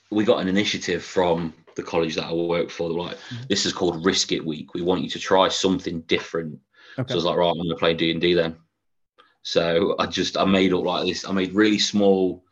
we 0.10 0.24
got 0.24 0.42
an 0.42 0.48
initiative 0.48 1.04
from 1.04 1.54
the 1.76 1.84
college 1.84 2.16
that 2.16 2.26
i 2.26 2.34
work 2.34 2.70
for 2.70 2.90
like 2.90 3.18
mm-hmm. 3.18 3.44
this 3.50 3.66
is 3.66 3.74
called 3.74 4.06
risk 4.06 4.32
it 4.32 4.46
week 4.46 4.74
we 4.74 4.82
want 4.82 5.02
you 5.02 5.10
to 5.10 5.20
try 5.20 5.48
something 5.48 6.02
different 6.02 6.60
okay. 7.00 7.08
so 7.08 7.14
i 7.14 7.16
was 7.16 7.26
like 7.26 7.38
right 7.38 7.50
i'm 7.50 7.58
gonna 7.58 7.76
play 7.76 7.94
d&d 7.94 8.34
then 8.34 8.56
so 9.44 9.96
i 10.00 10.06
just 10.06 10.38
i 10.38 10.46
made 10.46 10.74
up 10.74 10.84
like 10.84 11.06
this 11.06 11.26
i 11.26 11.32
made 11.32 11.54
really 11.54 11.80
small 11.80 12.44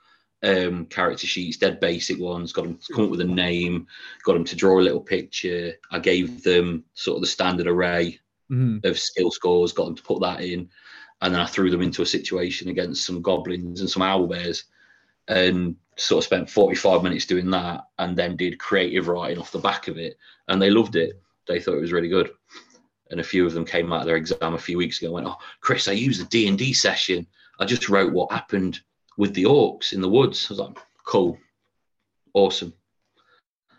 um, 0.42 0.86
character 0.86 1.28
sheets, 1.28 1.58
dead 1.58 1.80
basic 1.80 2.20
ones. 2.20 2.54
Got 2.54 2.66
them 2.66 2.78
to 2.78 2.94
come 2.94 3.06
up 3.06 3.12
with 3.12 3.22
a 3.22 3.26
name. 3.26 3.88
Got 4.24 4.34
them 4.34 4.46
to 4.46 4.56
draw 4.56 4.80
a 4.80 4.82
little 4.82 5.02
picture. 5.02 5.74
I 5.92 6.00
gave 6.00 6.44
them 6.44 6.86
sort 6.94 7.18
of 7.18 7.22
the 7.22 7.28
standard 7.28 7.68
array 7.68 8.20
mm-hmm. 8.52 8.86
of 8.88 9.00
skill 9.00 9.32
scores, 9.32 9.74
got 9.74 9.86
them 9.86 9.96
to 9.96 10.04
put 10.04 10.22
that 10.22 10.42
in, 10.42 10.70
and 11.22 11.34
then 11.34 11.42
I 11.42 11.46
threw 11.46 11.70
them 11.70 11.82
into 11.82 12.02
a 12.02 12.06
situation 12.06 12.70
against 12.70 13.06
some 13.06 13.22
goblins 13.22 13.82
and 13.82 13.90
some 13.90 14.02
owl 14.02 14.28
bears, 14.28 14.66
and 15.28 15.76
sort 15.98 16.24
of 16.24 16.26
spent 16.26 16.50
45 16.50 17.04
minutes 17.04 17.26
doing 17.26 17.50
that, 17.52 17.86
and 17.98 18.18
then 18.18 18.38
did 18.38 18.60
creative 18.60 19.08
writing 19.08 19.38
off 19.38 19.52
the 19.52 19.60
back 19.60 19.88
of 19.88 19.98
it, 19.98 20.18
and 20.48 20.62
they 20.62 20.70
loved 20.70 20.96
it. 20.96 21.22
They 21.48 21.60
thought 21.60 21.76
it 21.76 21.82
was 21.82 21.92
really 21.92 22.08
good, 22.08 22.32
and 23.12 23.20
a 23.20 23.24
few 23.24 23.46
of 23.46 23.54
them 23.54 23.66
came 23.66 23.92
out 23.92 24.02
of 24.02 24.08
their 24.08 24.16
exam 24.16 24.54
a 24.54 24.58
few 24.58 24.78
weeks 24.78 25.00
ago 25.00 25.08
and 25.08 25.26
went, 25.26 25.28
"Oh, 25.28 25.38
Kris, 25.62 25.88
I 25.88 25.94
used 25.94 26.22
a 26.22 26.26
D 26.26 26.48
and 26.48 26.58
D 26.58 26.74
session. 26.74 27.28
I 27.60 27.66
just 27.66 27.90
wrote 27.90 28.14
what 28.14 28.32
happened 28.32 28.80
with 29.18 29.34
the 29.34 29.44
orcs 29.44 29.94
in 29.94 30.02
the 30.02 30.10
woods." 30.10 30.46
I 30.50 30.54
was 30.54 30.60
like, 30.60 30.78
"Cool, 31.06 31.38
awesome." 32.34 32.74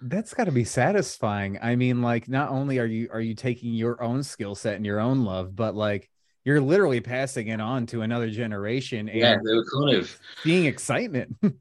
that's 0.03 0.33
got 0.33 0.45
to 0.45 0.53
be 0.53 0.65
satisfying 0.65 1.59
i 1.61 1.77
mean 1.77 2.01
like 2.01 2.27
not 2.27 2.49
only 2.49 2.79
are 2.79 2.87
you 2.87 3.09
are 3.13 3.21
you 3.21 3.35
taking 3.35 3.75
your 3.75 4.03
own 4.03 4.23
skill 4.23 4.55
set 4.55 4.77
and 4.77 4.87
your 4.87 4.99
own 4.99 5.25
love 5.25 5.55
but 5.55 5.75
like 5.75 6.09
you're 6.45 6.61
literally 6.61 7.01
passing 7.01 7.49
it 7.49 7.61
on 7.61 7.87
to 7.87 8.03
another 8.03 8.31
generation 8.31 9.09
and 9.09 9.19
yeah 9.19 9.37
they 9.45 9.55
were 9.55 9.65
kind 9.73 9.97
of 9.97 10.19
seeing 10.43 10.67
excitement 10.67 11.37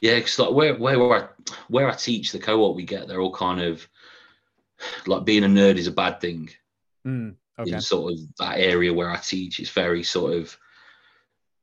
Yeah, 0.00 0.16
because 0.16 0.38
like 0.38 0.52
where 0.52 0.76
where 0.76 1.12
I 1.12 1.28
where 1.68 1.88
I 1.88 1.94
teach 1.94 2.32
the 2.32 2.38
cohort 2.38 2.76
we 2.76 2.84
get, 2.84 3.06
they're 3.06 3.20
all 3.20 3.34
kind 3.34 3.60
of 3.60 3.86
like 5.06 5.24
being 5.24 5.44
a 5.44 5.48
nerd 5.48 5.76
is 5.76 5.88
a 5.88 5.92
bad 5.92 6.20
thing. 6.20 6.50
Mm, 7.06 7.34
okay. 7.58 7.72
In 7.72 7.80
sort 7.80 8.12
of 8.12 8.18
that 8.38 8.58
area 8.58 8.94
where 8.94 9.10
I 9.10 9.16
teach, 9.16 9.60
it's 9.60 9.70
very 9.70 10.02
sort 10.02 10.34
of 10.34 10.56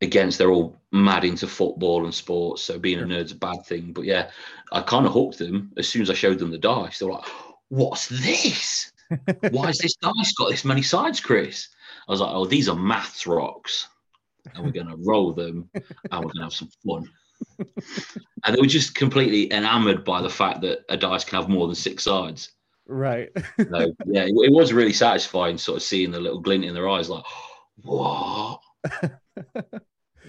against. 0.02 0.38
They're 0.38 0.52
all 0.52 0.80
mad 0.92 1.24
into 1.24 1.48
football 1.48 2.04
and 2.04 2.14
sports, 2.14 2.62
so 2.62 2.78
being 2.78 3.00
a 3.00 3.04
nerd's 3.04 3.32
a 3.32 3.36
bad 3.36 3.66
thing. 3.66 3.92
But 3.94 4.06
yeah, 4.06 4.30
I 4.72 4.82
kind 4.82 5.08
of 5.08 5.14
hooked 5.14 5.40
them 5.40 5.72
as 5.78 5.88
soon 5.88 6.04
as 6.04 6.10
I 6.10 6.14
showed 6.14 6.38
them 6.38 6.52
the 6.52 6.60
dice. 6.60 7.00
They're 7.00 7.10
like, 7.10 7.26
"What's 7.70 8.08
this? 8.08 8.92
Why 9.50 9.68
has 9.68 9.80
this 9.80 9.96
dice 9.96 10.34
got 10.34 10.50
this 10.52 10.66
many 10.66 10.84
sides, 10.84 11.20
Kris?" 11.22 11.70
I 12.08 12.12
was 12.12 12.22
like, 12.22 12.32
"Oh, 12.34 12.46
these 12.46 12.70
are 12.70 12.76
maths 12.76 13.28
rocks, 13.28 13.88
and 14.54 14.66
we're 14.66 14.72
going 14.72 14.88
to 14.92 14.98
roll 14.98 15.34
them, 15.34 15.70
and 15.74 15.84
we're 16.12 16.22
going 16.22 16.36
to 16.38 16.44
have 16.44 16.54
some 16.54 16.70
fun." 16.86 17.10
and 17.60 18.56
they 18.56 18.60
were 18.60 18.68
just 18.68 18.96
completely 18.96 19.52
enamored 19.52 20.04
by 20.04 20.22
the 20.22 20.30
fact 20.30 20.62
that 20.62 20.80
a 20.90 20.98
dice 20.98 21.24
can 21.24 21.40
have 21.40 21.50
more 21.50 21.68
than 21.68 21.76
six 21.76 22.04
sides. 22.04 22.52
Right. 22.88 23.30
so, 23.58 23.94
yeah, 24.06 24.24
it, 24.24 24.34
it, 24.34 24.52
was 24.52 24.74
really 24.74 24.94
satisfying, 24.94 25.58
sort 25.58 25.78
of 25.78 25.84
seeing 25.84 26.10
the 26.10 26.20
little 26.20 26.40
glint 26.40 26.66
in 26.66 26.74
their 26.74 26.88
eyes, 26.88 27.10
like, 27.10 27.24
what? 27.82 28.62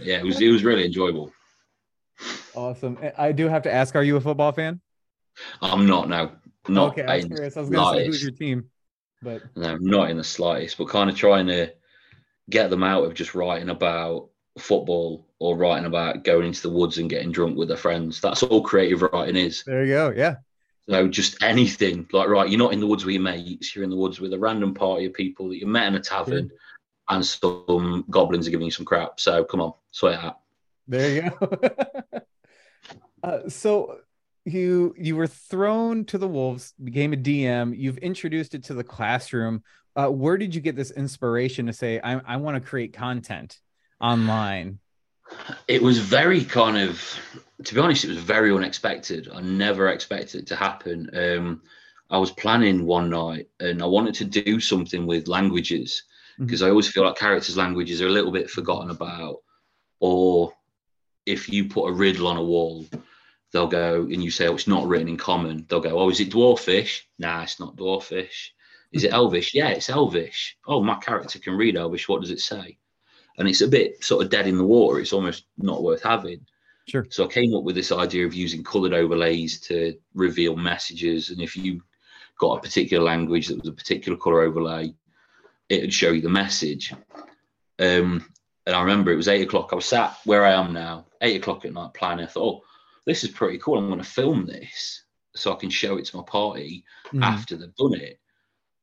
yeah, 0.01 0.19
it 0.19 0.25
was 0.25 0.41
it 0.41 0.51
was 0.51 0.65
really 0.65 0.85
enjoyable. 0.85 1.33
Awesome. 2.55 2.99
I 3.17 3.33
do 3.33 3.49
have 3.49 3.63
to 3.63 3.73
ask, 3.73 3.95
are 3.95 4.03
you 4.03 4.17
a 4.17 4.21
football 4.21 4.53
fan? 4.53 4.81
I'm 5.63 5.87
not. 5.87 6.09
No, 6.09 6.33
not. 6.67 6.93
Okay, 6.93 7.05
I 7.05 7.17
was 7.17 7.27
curious. 7.27 7.57
I 7.57 7.61
was 7.61 7.71
going 7.71 7.95
to 7.95 8.01
say 8.01 8.07
who's 8.07 8.23
your 8.23 8.33
team, 8.33 8.69
but 9.23 9.43
no, 9.57 9.77
not 9.81 10.11
in 10.11 10.17
the 10.17 10.25
slightest. 10.25 10.79
But 10.79 10.89
kind 10.89 11.11
of 11.11 11.17
trying 11.17 11.47
to 11.49 11.73
get 12.51 12.71
them 12.71 12.83
out 12.83 13.05
of 13.05 13.15
just 13.15 13.35
writing 13.35 13.69
about 13.69 14.31
football 14.59 15.27
or 15.39 15.57
writing 15.57 15.87
about 15.87 16.25
going 16.25 16.47
into 16.47 16.63
the 16.63 16.71
woods 16.71 16.99
and 16.99 17.11
getting 17.11 17.33
drunk 17.33 17.57
with 17.57 17.69
their 17.69 17.77
friends. 17.77 18.21
That's 18.21 18.43
all 18.43 18.63
creative 18.63 19.03
writing 19.03 19.37
is. 19.37 19.63
There 19.65 19.85
you 19.85 19.93
go. 19.93 20.13
Yeah. 20.17 20.37
So 20.89 21.07
just 21.07 21.43
anything 21.43 22.09
like 22.13 22.29
right, 22.29 22.49
you're 22.49 22.59
not 22.59 22.73
in 22.73 22.81
the 22.81 22.87
woods 22.87 23.05
with 23.05 23.15
your 23.15 23.23
mates. 23.23 23.75
You're 23.75 23.85
in 23.85 23.91
the 23.91 23.97
woods 23.97 24.21
with 24.21 24.33
a 24.33 24.39
random 24.39 24.73
party 24.73 25.05
of 25.05 25.13
people 25.13 25.49
that 25.51 25.59
you 25.59 25.67
met 25.67 25.87
in 25.87 25.97
a 25.97 26.01
tavern, 26.01 26.51
yeah. 26.51 27.15
and 27.15 27.25
some 27.25 28.07
goblins 28.09 28.49
are 28.49 28.51
giving 28.51 28.65
you 28.65 28.71
some 28.71 28.87
crap. 28.87 29.21
So 29.21 29.45
come 29.45 29.61
on, 29.61 29.75
sweat 29.91 30.15
it 30.15 30.25
out. 30.25 30.39
There 30.87 31.11
you 31.11 31.31
go. 31.31 31.59
uh, 33.23 33.49
so 33.51 33.99
you 34.53 34.95
you 34.97 35.17
were 35.17 35.27
thrown 35.27 36.05
to 36.07 36.19
the 36.19 36.29
wolves, 36.29 36.75
became 36.83 37.13
a 37.13 37.17
DM. 37.17 37.77
You've 37.77 37.99
introduced 37.99 38.55
it 38.55 38.65
to 38.65 38.75
the 38.75 38.85
classroom. 38.85 39.63
Uh, 39.97 40.09
where 40.09 40.37
did 40.37 40.55
you 40.55 40.61
get 40.61 40.77
this 40.77 40.91
inspiration 40.91 41.67
to 41.67 41.73
say 41.73 42.01
I, 42.03 42.21
I 42.27 42.37
want 42.37 42.63
to 42.63 42.69
create 42.69 42.93
content? 42.93 43.59
online? 44.01 44.79
It 45.67 45.83
was 45.83 45.99
very 45.99 46.45
kind 46.45 46.77
of, 46.77 47.03
to 47.65 47.75
be 47.75 47.81
honest, 47.81 48.05
it 48.05 48.09
was 48.09 48.19
very 48.19 48.53
unexpected. 48.53 49.29
I 49.33 49.41
never 49.41 49.89
expected 49.89 50.43
it 50.43 50.47
to 50.49 50.57
happen. 50.57 51.11
Um, 51.15 51.63
I 52.11 52.19
was 52.19 52.31
planning 52.31 52.87
one 52.87 53.11
night 53.11 53.49
and 53.61 53.83
I 53.83 53.87
wanted 53.87 54.15
to 54.17 54.25
do 54.25 54.61
something 54.61 55.07
with 55.07 55.29
languages 55.29 56.05
because 56.39 56.61
mm-hmm. 56.61 56.69
I 56.69 56.71
always 56.71 56.89
feel 56.89 57.05
like 57.05 57.17
characters' 57.17 57.57
languages 57.57 58.01
are 58.01 58.07
a 58.07 58.11
little 58.13 58.33
bit 58.33 58.49
forgotten 58.49 58.91
about. 58.91 59.39
Or 60.01 60.55
if 61.27 61.49
you 61.49 61.69
put 61.69 61.89
a 61.89 61.93
riddle 61.93 62.29
on 62.29 62.39
a 62.39 62.43
wall, 62.43 62.87
they'll 63.53 63.67
go 63.67 64.03
and 64.03 64.23
you 64.23 64.31
say, 64.31 64.47
oh, 64.47 64.55
it's 64.55 64.67
not 64.67 64.87
written 64.87 65.09
in 65.09 65.17
common. 65.17 65.67
They'll 65.69 65.81
go, 65.81 65.99
oh, 65.99 66.11
is 66.11 66.21
it 66.21 66.31
dwarfish? 66.31 67.03
Nah, 67.19 67.43
it's 67.43 67.61
not 67.61 67.77
dwarfish. 67.77 68.51
Is 68.93 69.05
it 69.05 69.13
elvish? 69.13 69.55
Yeah, 69.55 69.69
it's 69.69 69.91
elvish. 69.91 70.57
Oh, 70.67 70.83
my 70.83 70.97
character 70.97 71.39
can 71.39 71.55
read 71.55 71.77
elvish. 71.77 72.09
What 72.09 72.23
does 72.23 72.31
it 72.31 72.41
say? 72.41 72.79
and 73.39 73.49
it's 73.49 73.61
a 73.61 73.69
bit 73.69 74.05
sort 74.05 74.25
of 74.25 74.31
dead 74.31 74.47
in 74.47 74.59
the 74.59 74.65
water. 74.65 75.01
It's 75.01 75.13
almost 75.13 75.47
not 75.57 75.83
worth 75.83 76.03
having. 76.03 76.45
Sure. 76.89 77.07
So 77.11 77.25
I 77.25 77.29
came 77.29 77.55
up 77.55 77.63
with 77.63 77.77
this 77.77 77.93
idea 77.93 78.27
of 78.27 78.35
using 78.35 78.65
coloured 78.65 78.93
overlays 78.93 79.61
to 79.63 79.95
reveal 80.15 80.57
messages, 80.57 81.31
and 81.31 81.41
if 81.41 81.57
you 81.57 81.83
got 82.39 82.59
a 82.59 82.63
particular 82.63 83.05
language 83.05 83.49
that 83.49 83.61
was 83.61 83.69
a 83.69 83.73
particular 83.73 84.19
colour 84.19 84.43
overlay, 84.43 84.93
it 85.69 85.83
would 85.83 85.93
show 85.93 86.11
you 86.11 86.21
the 86.21 86.29
message. 86.29 86.93
Um, 87.79 88.25
and 88.67 88.75
I 88.75 88.81
remember 88.81 89.13
it 89.13 89.17
was 89.17 89.29
eight 89.29 89.43
o'clock. 89.43 89.71
I 89.73 89.77
was 89.77 89.87
sat 89.87 90.17
where 90.25 90.45
I 90.45 90.53
am 90.53 90.73
now, 90.73 91.07
eight 91.21 91.41
o'clock 91.41 91.65
at 91.65 91.73
night, 91.73 91.95
planning. 91.95 92.27
I 92.27 92.29
thought, 92.29 92.63
oh, 92.63 92.68
this 93.09 93.25
is 93.25 93.31
pretty 93.31 93.57
cool. 93.57 93.79
I'm 93.79 93.89
going 93.89 93.99
to 93.99 94.05
film 94.05 94.45
this 94.45 95.05
so 95.35 95.51
I 95.51 95.57
can 95.57 95.71
show 95.71 95.97
it 95.97 96.05
to 96.07 96.19
my 96.19 96.23
party 96.25 96.85
mm. 97.07 97.25
after 97.25 97.57
they've 97.57 97.75
done 97.75 97.95
it. 97.95 98.21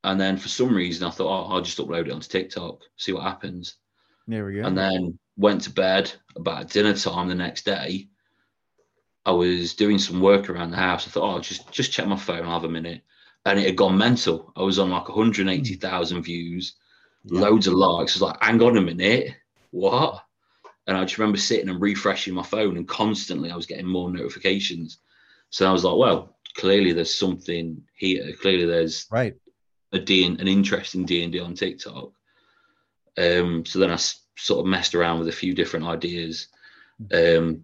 And 0.03 0.20
then 0.20 0.36
for 0.36 0.48
some 0.48 0.75
reason, 0.75 1.05
I 1.05 1.12
thought, 1.12 1.29
oh, 1.29 1.53
I'll 1.53 1.62
just 1.62 1.77
upload 1.77 2.08
it 2.08 2.12
onto 2.12 2.27
TikTok, 2.27 2.82
see 2.98 3.13
what 3.13 3.22
happens. 3.22 3.75
There 4.27 4.44
we 4.46 4.55
go. 4.55 4.63
And 4.63 4.75
then 4.75 5.20
went 5.38 5.62
to 5.62 5.70
bed 5.70 6.12
about 6.36 6.72
dinner 6.72 6.96
time 6.96 7.27
the 7.27 7.36
next 7.36 7.65
day. 7.65 8.08
I 9.27 9.32
was 9.32 9.75
doing 9.75 10.00
some 10.00 10.22
work 10.22 10.50
around 10.50 10.72
the 10.72 10.77
house. 10.77 11.08
I 11.08 11.12
thought, 11.12 11.36
oh, 11.36 11.39
just 11.39 11.72
just 11.72 11.91
check 11.91 12.08
my 12.08 12.17
phone, 12.17 12.46
I'll 12.46 12.53
have 12.53 12.63
a 12.63 12.70
minute. 12.70 13.03
And 13.46 13.60
it 13.60 13.67
had 13.67 13.75
gone 13.75 13.96
mental. 13.96 14.51
I 14.55 14.63
was 14.63 14.79
on 14.79 14.89
like 14.89 15.08
180,000 15.08 16.22
views, 16.24 16.74
yeah. 17.25 17.41
loads 17.41 17.67
of 17.67 17.74
likes. 17.74 18.13
I 18.13 18.15
was 18.15 18.22
like, 18.24 18.44
hang 18.44 18.62
on 18.63 18.77
a 18.77 18.82
minute, 18.82 19.36
what? 19.70 20.25
And 20.88 20.98
I 20.98 21.04
just 21.04 21.18
remember 21.18 21.38
sitting 21.38 21.70
and 21.70 21.82
refreshing 21.82 22.34
my 22.34 22.44
phone, 22.44 22.77
and 22.77 22.88
constantly 22.88 23.50
I 23.50 23.56
was 23.56 23.65
getting 23.65 23.88
more 23.88 24.12
notifications. 24.12 25.00
So 25.50 25.68
I 25.68 25.72
was 25.72 25.84
like, 25.84 25.98
well, 25.98 26.38
clearly 26.56 26.94
there's 26.94 27.13
something 27.13 27.82
here. 27.96 28.34
Clearly 28.42 28.65
there's 28.65 29.08
right 29.10 29.36
a 29.92 30.00
D 30.00 30.25
an 30.25 30.48
interesting 30.48 31.06
D 31.06 31.24
and 31.24 31.32
D 31.32 31.39
on 31.39 31.54
TikTok. 31.54 32.12
Um, 33.18 33.65
so 33.65 33.80
then 33.80 33.92
I 33.92 33.94
s- 33.94 34.22
sort 34.38 34.60
of 34.60 34.65
messed 34.65 34.94
around 34.94 35.20
with 35.20 35.30
a 35.30 35.34
few 35.34 35.54
different 35.54 35.86
ideas, 35.86 36.48
um, 37.13 37.63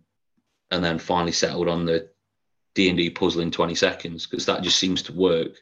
and 0.72 0.84
then 0.84 0.98
finally 0.98 1.34
settled 1.34 1.68
on 1.68 1.86
the 1.86 2.10
D 2.74 2.88
and 2.90 2.98
D 2.98 3.10
puzzle 3.10 3.42
in 3.42 3.52
20 3.52 3.76
seconds 3.76 4.26
because 4.26 4.46
that 4.46 4.64
just 4.64 4.80
seems 4.80 5.02
to 5.04 5.14
work. 5.14 5.62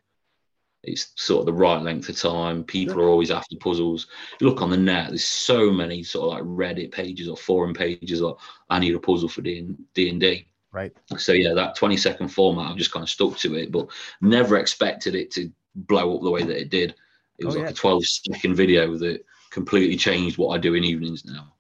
It's 0.83 1.11
sort 1.15 1.41
of 1.41 1.45
the 1.45 1.53
right 1.53 1.81
length 1.81 2.07
of 2.09 2.17
time. 2.17 2.63
People 2.63 3.01
are 3.01 3.09
always 3.09 3.31
after 3.31 3.57
puzzles. 3.57 4.07
You 4.39 4.47
look 4.47 4.61
on 4.61 4.69
the 4.69 4.77
net, 4.77 5.09
there's 5.09 5.25
so 5.25 5.71
many 5.71 6.03
sort 6.03 6.27
of 6.27 6.33
like 6.33 6.75
Reddit 6.75 6.91
pages 6.91 7.27
or 7.27 7.35
forum 7.35 7.73
pages 7.73 8.21
or 8.21 8.37
I 8.69 8.79
need 8.79 8.95
a 8.95 8.99
puzzle 8.99 9.29
for 9.29 9.41
D 9.41 9.59
and 9.59 10.19
D. 10.19 10.47
Right. 10.71 10.91
So 11.17 11.33
yeah, 11.33 11.53
that 11.53 11.75
20 11.75 11.97
second 11.97 12.29
format, 12.29 12.71
I've 12.71 12.77
just 12.77 12.91
kind 12.91 13.03
of 13.03 13.09
stuck 13.09 13.37
to 13.39 13.55
it, 13.55 13.71
but 13.71 13.87
never 14.21 14.57
expected 14.57 15.15
it 15.15 15.31
to 15.31 15.51
blow 15.75 16.15
up 16.15 16.21
the 16.21 16.29
way 16.29 16.43
that 16.43 16.59
it 16.59 16.69
did. 16.69 16.95
It 17.39 17.45
was 17.45 17.55
oh, 17.55 17.59
like 17.59 17.67
yeah. 17.67 17.71
a 17.71 17.75
12 17.75 18.05
second 18.05 18.55
video 18.55 18.95
that 18.97 19.25
completely 19.49 19.97
changed 19.97 20.37
what 20.37 20.55
I 20.55 20.59
do 20.59 20.75
in 20.75 20.83
evenings 20.83 21.25
now. 21.25 21.53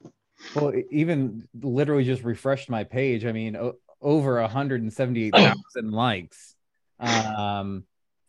Well, 0.55 0.73
even 0.91 1.47
literally 1.59 2.03
just 2.03 2.23
refreshed 2.23 2.69
my 2.69 2.83
page. 2.83 3.25
I 3.25 3.31
mean, 3.31 3.55
o- 3.55 3.77
over 4.01 4.39
178,000 4.41 5.91
likes 5.91 6.55
um, 6.99 7.83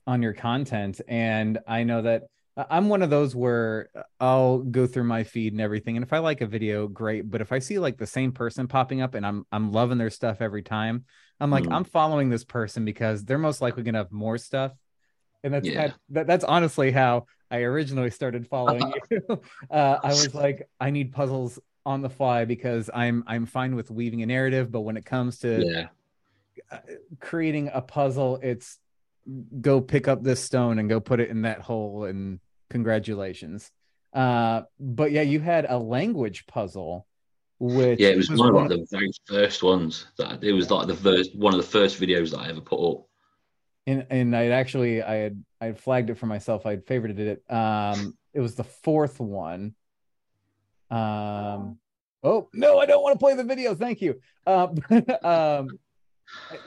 on 0.07 0.23
your 0.23 0.33
content. 0.33 1.01
And 1.09 1.59
I 1.67 1.85
know 1.85 2.03
that 2.03 2.25
I'm 2.57 2.89
one 2.89 3.03
of 3.03 3.11
those 3.11 3.35
where 3.35 3.89
I'll 4.19 4.59
go 4.59 4.87
through 4.87 5.05
my 5.05 5.25
feed 5.25 5.53
and 5.53 5.61
everything. 5.61 5.97
And 5.97 6.05
if 6.05 6.13
I 6.13 6.19
like 6.19 6.41
a 6.41 6.47
video, 6.47 6.89
great. 6.89 7.31
But 7.31 7.41
if 7.41 7.53
I 7.53 7.59
see 7.59 7.79
like 7.79 7.97
the 7.97 8.07
same 8.07 8.33
person 8.33 8.67
popping 8.67 9.01
up 9.01 9.15
and 9.15 9.25
I'm 9.25 9.47
I'm 9.53 9.73
loving 9.73 9.99
their 9.99 10.11
stuff 10.11 10.41
every 10.41 10.63
time, 10.63 11.05
I'm 11.39 11.51
like, 11.51 11.65
mm. 11.65 11.73
I'm 11.73 11.85
following 11.85 12.29
this 12.29 12.45
person 12.45 12.85
because 12.85 13.25
they're 13.25 13.39
most 13.39 13.61
likely 13.61 13.83
gonna 13.83 13.99
have 13.99 14.13
more 14.13 14.37
stuff. 14.37 14.73
And 15.43 15.55
that's 15.55 15.67
yeah. 15.67 15.93
that, 16.11 16.27
that's 16.27 16.45
honestly 16.45 16.91
how 16.91 17.27
I 17.51 17.59
originally 17.59 18.11
started 18.11 18.47
following 18.47 18.93
you, 19.11 19.23
uh, 19.71 19.99
I 20.03 20.09
was 20.09 20.35
like, 20.35 20.69
I 20.79 20.91
need 20.91 21.13
puzzles 21.13 21.59
on 21.87 22.03
the 22.03 22.11
fly 22.11 22.45
because 22.45 22.91
I'm 22.93 23.25
I'm 23.27 23.47
fine 23.47 23.75
with 23.75 23.91
weaving 23.91 24.23
a 24.23 24.27
narrative, 24.27 24.71
but 24.71 24.81
when 24.81 24.97
it 24.97 25.07
comes 25.07 25.39
to 25.41 25.65
yeah. 25.65 25.87
Uh, 26.71 26.79
creating 27.21 27.71
a 27.73 27.81
puzzle, 27.81 28.39
it's 28.43 28.79
go 29.61 29.81
pick 29.81 30.09
up 30.09 30.23
this 30.23 30.43
stone 30.43 30.79
and 30.79 30.89
go 30.89 31.01
put 31.01 31.21
it 31.21 31.31
in 31.31 31.43
that 31.43 31.61
hole 31.61 32.05
and 32.05 32.41
congratulations. 32.69 33.71
Uh, 34.13 34.63
but 34.79 35.13
yeah, 35.13 35.23
you 35.23 35.41
had 35.41 35.67
a 35.69 35.79
language 35.79 36.47
puzzle, 36.47 37.07
which 37.59 38.01
yeah, 38.01 38.09
it 38.09 38.17
was, 38.17 38.31
was 38.31 38.41
one, 38.41 38.55
one 38.55 38.65
of 38.65 38.71
the 38.71 38.87
very 38.91 39.11
first 39.27 39.63
ones 39.63 40.07
that 40.19 40.43
it 40.43 40.53
was 40.53 40.71
like 40.71 40.87
the 40.87 40.97
first 40.97 41.37
one 41.37 41.55
of 41.55 41.61
the 41.61 41.67
first 41.67 42.01
videos 42.01 42.31
that 42.31 42.41
I 42.41 42.49
ever 42.49 42.61
put 42.61 42.81
up 42.81 43.07
and 43.87 44.07
and 44.11 44.37
I 44.37 44.47
actually 44.49 45.03
I 45.03 45.15
had 45.15 45.45
I 45.61 45.67
had 45.67 45.79
flagged 45.79 46.11
it 46.11 46.19
for 46.19 46.27
myself. 46.27 46.67
I 46.67 46.71
had 46.71 46.87
favorited 46.87 47.19
it. 47.19 47.43
Um, 47.53 48.17
it 48.33 48.41
was 48.41 48.55
the 48.55 48.65
fourth 48.65 49.21
one. 49.21 49.75
Um, 50.91 51.79
oh 52.23 52.49
no, 52.53 52.79
I 52.79 52.87
don't 52.87 53.03
want 53.03 53.15
to 53.15 53.19
play 53.19 53.35
the 53.35 53.45
video. 53.45 53.75
Thank 53.75 54.01
you. 54.01 54.21
Um, 54.47 54.81
um, 55.23 55.69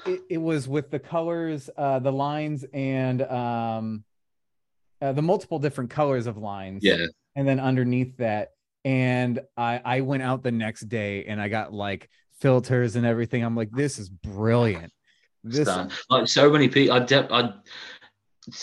it, 0.05 0.21
it 0.29 0.37
was 0.37 0.67
with 0.67 0.89
the 0.91 0.99
colors, 0.99 1.69
uh, 1.77 1.99
the 1.99 2.11
lines, 2.11 2.65
and 2.73 3.21
um, 3.23 4.03
uh, 5.01 5.11
the 5.11 5.21
multiple 5.21 5.59
different 5.59 5.89
colors 5.89 6.27
of 6.27 6.37
lines. 6.37 6.83
Yeah. 6.83 7.05
And 7.35 7.47
then 7.47 7.59
underneath 7.59 8.17
that, 8.17 8.51
and 8.85 9.41
I 9.57 9.81
I 9.83 10.01
went 10.01 10.23
out 10.23 10.43
the 10.43 10.51
next 10.51 10.81
day 10.81 11.25
and 11.25 11.41
I 11.41 11.49
got 11.49 11.73
like 11.73 12.09
filters 12.39 12.95
and 12.95 13.05
everything. 13.05 13.43
I'm 13.43 13.55
like, 13.55 13.71
this 13.71 13.97
is 13.97 14.09
brilliant. 14.09 14.91
This 15.43 15.67
like 16.09 16.27
so 16.27 16.49
many 16.49 16.69
people. 16.69 16.95
I, 16.95 16.99
de- 16.99 17.33
I 17.33 17.53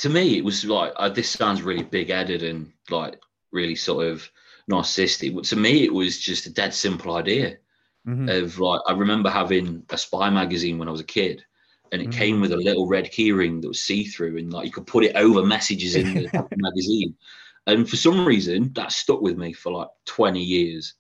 to 0.01 0.09
me 0.09 0.39
it 0.39 0.45
was 0.45 0.65
like 0.65 0.93
uh, 0.97 1.09
this 1.09 1.29
sounds 1.29 1.63
really 1.63 1.83
big 1.83 2.11
headed 2.11 2.43
and 2.43 2.73
like 2.91 3.21
really 3.53 3.75
sort 3.75 4.07
of 4.07 4.31
narcissistic. 4.71 5.35
But 5.35 5.45
to 5.45 5.57
me 5.57 5.85
it 5.85 5.93
was 5.93 6.19
just 6.19 6.47
a 6.47 6.53
dead 6.53 6.73
simple 6.73 7.17
idea. 7.17 7.57
Mm-hmm. 8.07 8.29
of 8.29 8.59
like 8.59 8.81
I 8.87 8.93
remember 8.93 9.31
having 9.31 9.85
a 9.91 9.99
spy 9.99 10.31
magazine 10.31 10.79
when 10.79 10.89
I 10.89 10.93
was 10.93 11.01
a 11.01 11.05
kid, 11.05 11.45
and 11.93 12.01
it 12.01 12.11
mm-hmm. 12.11 12.19
came 12.19 12.41
with 12.41 12.53
a 12.53 12.57
little 12.57 12.87
red 12.87 13.07
keyring 13.07 13.63
that 13.63 13.69
was 13.69 13.83
see 13.83 14.05
through, 14.05 14.39
and 14.39 14.53
like 14.53 14.67
you 14.67 14.73
could 14.73 14.87
put 14.87 15.05
it 15.05 15.17
over 15.17 15.45
messages 15.45 15.97
in 15.97 16.15
the 16.15 16.49
magazine. 16.57 17.15
And 17.67 17.89
for 17.89 17.97
some 17.97 18.27
reason, 18.27 18.73
that 18.75 18.93
stuck 18.93 19.21
with 19.21 19.37
me 19.37 19.53
for 19.53 19.73
like 19.73 19.89
20 20.07 20.43
years. 20.43 20.95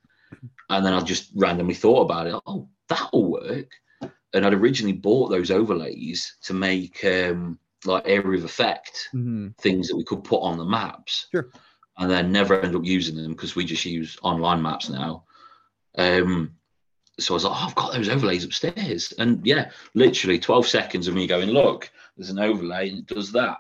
And 0.69 0.87
then 0.87 0.93
I 0.93 1.01
just 1.01 1.33
randomly 1.35 1.75
thought 1.75 2.03
about 2.03 2.27
it. 2.27 2.35
Oh, 2.47 2.69
that'll 2.89 3.31
work. 3.31 3.71
And 4.33 4.47
I'd 4.47 4.55
originally 4.55 4.93
bought 4.93 5.31
those 5.31 5.51
overlays 5.51 6.37
to 6.45 6.55
make 6.55 7.05
um, 7.05 7.59
like 7.85 8.05
area 8.07 8.39
of 8.39 8.45
effect 8.45 9.09
mm-hmm. 9.13 9.49
things 9.59 9.89
that 9.89 9.97
we 9.97 10.05
could 10.05 10.23
put 10.23 10.43
on 10.43 10.59
the 10.59 10.65
maps. 10.65 11.27
Sure. 11.33 11.51
And 11.99 12.11
then 12.11 12.31
never 12.31 12.61
end 12.61 12.77
up 12.77 12.85
using 12.85 13.17
them 13.17 13.33
because 13.33 13.57
we 13.57 13.65
just 13.65 13.85
use 13.85 14.17
online 14.23 14.63
maps 14.63 14.89
now. 14.89 15.25
Um, 15.99 16.55
so 17.23 17.35
I 17.35 17.37
was 17.37 17.45
like, 17.45 17.53
oh, 17.55 17.67
I've 17.67 17.75
got 17.75 17.93
those 17.93 18.09
overlays 18.09 18.45
upstairs. 18.45 19.13
And 19.19 19.45
yeah, 19.45 19.71
literally 19.95 20.39
12 20.39 20.67
seconds 20.67 21.09
of 21.09 21.15
me 21.15 21.27
going, 21.27 21.51
look, 21.51 21.91
there's 22.17 22.31
an 22.31 22.39
overlay 22.39 22.91
and 22.91 22.99
it 22.99 23.07
does 23.07 23.33
that. 23.33 23.59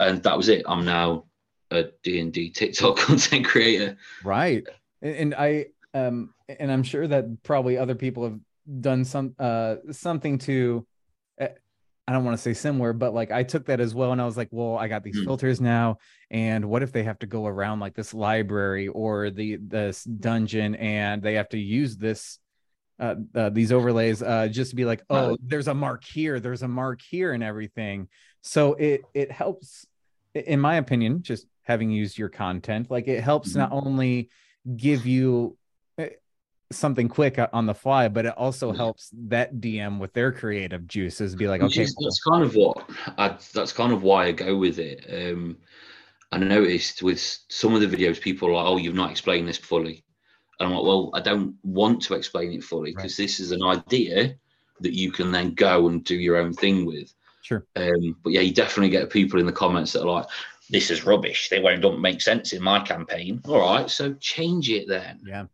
And 0.00 0.22
that 0.22 0.36
was 0.36 0.48
it. 0.48 0.64
I'm 0.66 0.84
now 0.84 1.24
a 1.70 1.84
D&D 2.02 2.50
TikTok 2.50 2.96
content 2.96 3.46
creator. 3.46 3.96
Right. 4.24 4.64
And 5.02 5.34
I 5.34 5.66
um 5.94 6.34
and 6.48 6.70
I'm 6.70 6.82
sure 6.82 7.06
that 7.06 7.42
probably 7.42 7.76
other 7.76 7.94
people 7.94 8.24
have 8.24 8.38
done 8.80 9.04
some 9.04 9.34
uh 9.38 9.76
something 9.90 10.38
to 10.38 10.86
eh, 11.38 11.48
I 12.08 12.12
don't 12.12 12.24
want 12.24 12.36
to 12.36 12.42
say 12.42 12.54
similar, 12.54 12.92
but 12.92 13.14
like 13.14 13.30
I 13.30 13.42
took 13.42 13.66
that 13.66 13.80
as 13.80 13.94
well. 13.94 14.12
And 14.12 14.20
I 14.20 14.26
was 14.26 14.36
like, 14.36 14.48
well, 14.52 14.76
I 14.76 14.88
got 14.88 15.02
these 15.02 15.18
mm. 15.18 15.24
filters 15.24 15.60
now. 15.60 15.98
And 16.30 16.66
what 16.66 16.82
if 16.82 16.92
they 16.92 17.02
have 17.02 17.18
to 17.20 17.26
go 17.26 17.46
around 17.46 17.80
like 17.80 17.94
this 17.94 18.14
library 18.14 18.88
or 18.88 19.30
the 19.30 19.56
this 19.56 20.04
dungeon 20.04 20.76
and 20.76 21.22
they 21.22 21.34
have 21.34 21.48
to 21.50 21.58
use 21.58 21.96
this 21.96 22.38
uh, 22.98 23.14
uh 23.34 23.50
these 23.50 23.72
overlays 23.72 24.22
uh 24.22 24.48
just 24.48 24.70
to 24.70 24.76
be 24.76 24.84
like, 24.84 25.02
oh, 25.10 25.36
there's 25.42 25.68
a 25.68 25.74
mark 25.74 26.04
here, 26.04 26.40
there's 26.40 26.62
a 26.62 26.68
mark 26.68 27.00
here 27.02 27.32
and 27.32 27.42
everything. 27.42 28.08
So 28.42 28.74
it 28.74 29.02
it 29.14 29.30
helps, 29.30 29.86
in 30.34 30.60
my 30.60 30.76
opinion, 30.76 31.22
just 31.22 31.46
having 31.62 31.90
used 31.90 32.16
your 32.16 32.28
content, 32.28 32.90
like 32.90 33.08
it 33.08 33.22
helps 33.22 33.50
mm-hmm. 33.50 33.60
not 33.60 33.72
only 33.72 34.30
give 34.76 35.06
you 35.06 35.56
something 36.72 37.08
quick 37.08 37.38
on 37.52 37.66
the 37.66 37.74
fly, 37.74 38.08
but 38.08 38.26
it 38.26 38.34
also 38.36 38.72
helps 38.72 39.10
that 39.28 39.56
DM 39.56 39.98
with 39.98 40.12
their 40.12 40.32
creative 40.32 40.86
juices 40.86 41.34
be 41.34 41.48
like, 41.48 41.62
okay, 41.62 41.82
is, 41.82 41.94
that's 41.94 42.20
kind 42.22 42.42
of 42.42 42.54
what 42.54 42.88
I, 43.18 43.36
that's 43.54 43.72
kind 43.72 43.92
of 43.92 44.02
why 44.02 44.26
I 44.26 44.32
go 44.32 44.56
with 44.56 44.78
it. 44.78 45.06
Um, 45.12 45.58
I 46.32 46.38
noticed 46.38 47.02
with 47.02 47.20
some 47.48 47.74
of 47.74 47.80
the 47.80 47.86
videos, 47.86 48.20
people 48.20 48.48
are 48.48 48.52
like, 48.52 48.66
oh, 48.66 48.76
you've 48.78 48.94
not 48.94 49.10
explained 49.10 49.48
this 49.48 49.58
fully. 49.58 50.04
And 50.58 50.68
I'm 50.68 50.74
like, 50.74 50.84
well, 50.84 51.10
I 51.14 51.20
don't 51.20 51.54
want 51.62 52.02
to 52.02 52.14
explain 52.14 52.52
it 52.52 52.64
fully 52.64 52.92
because 52.92 53.18
right. 53.18 53.24
this 53.24 53.40
is 53.40 53.52
an 53.52 53.62
idea 53.62 54.34
that 54.80 54.94
you 54.94 55.12
can 55.12 55.30
then 55.32 55.54
go 55.54 55.88
and 55.88 56.04
do 56.04 56.16
your 56.16 56.36
own 56.36 56.52
thing 56.52 56.86
with. 56.86 57.12
Sure. 57.42 57.66
Um, 57.76 58.16
but 58.24 58.32
yeah, 58.32 58.40
you 58.40 58.52
definitely 58.52 58.90
get 58.90 59.10
people 59.10 59.38
in 59.38 59.46
the 59.46 59.52
comments 59.52 59.92
that 59.92 60.02
are 60.02 60.06
like, 60.06 60.26
this 60.70 60.90
is 60.90 61.04
rubbish. 61.04 61.48
They 61.48 61.60
won't 61.60 61.82
don't 61.82 62.00
make 62.00 62.20
sense 62.20 62.52
in 62.52 62.62
my 62.62 62.80
campaign. 62.80 63.40
All 63.46 63.60
right, 63.60 63.88
so 63.88 64.14
change 64.14 64.68
it 64.68 64.88
then. 64.88 65.20
Yeah 65.24 65.46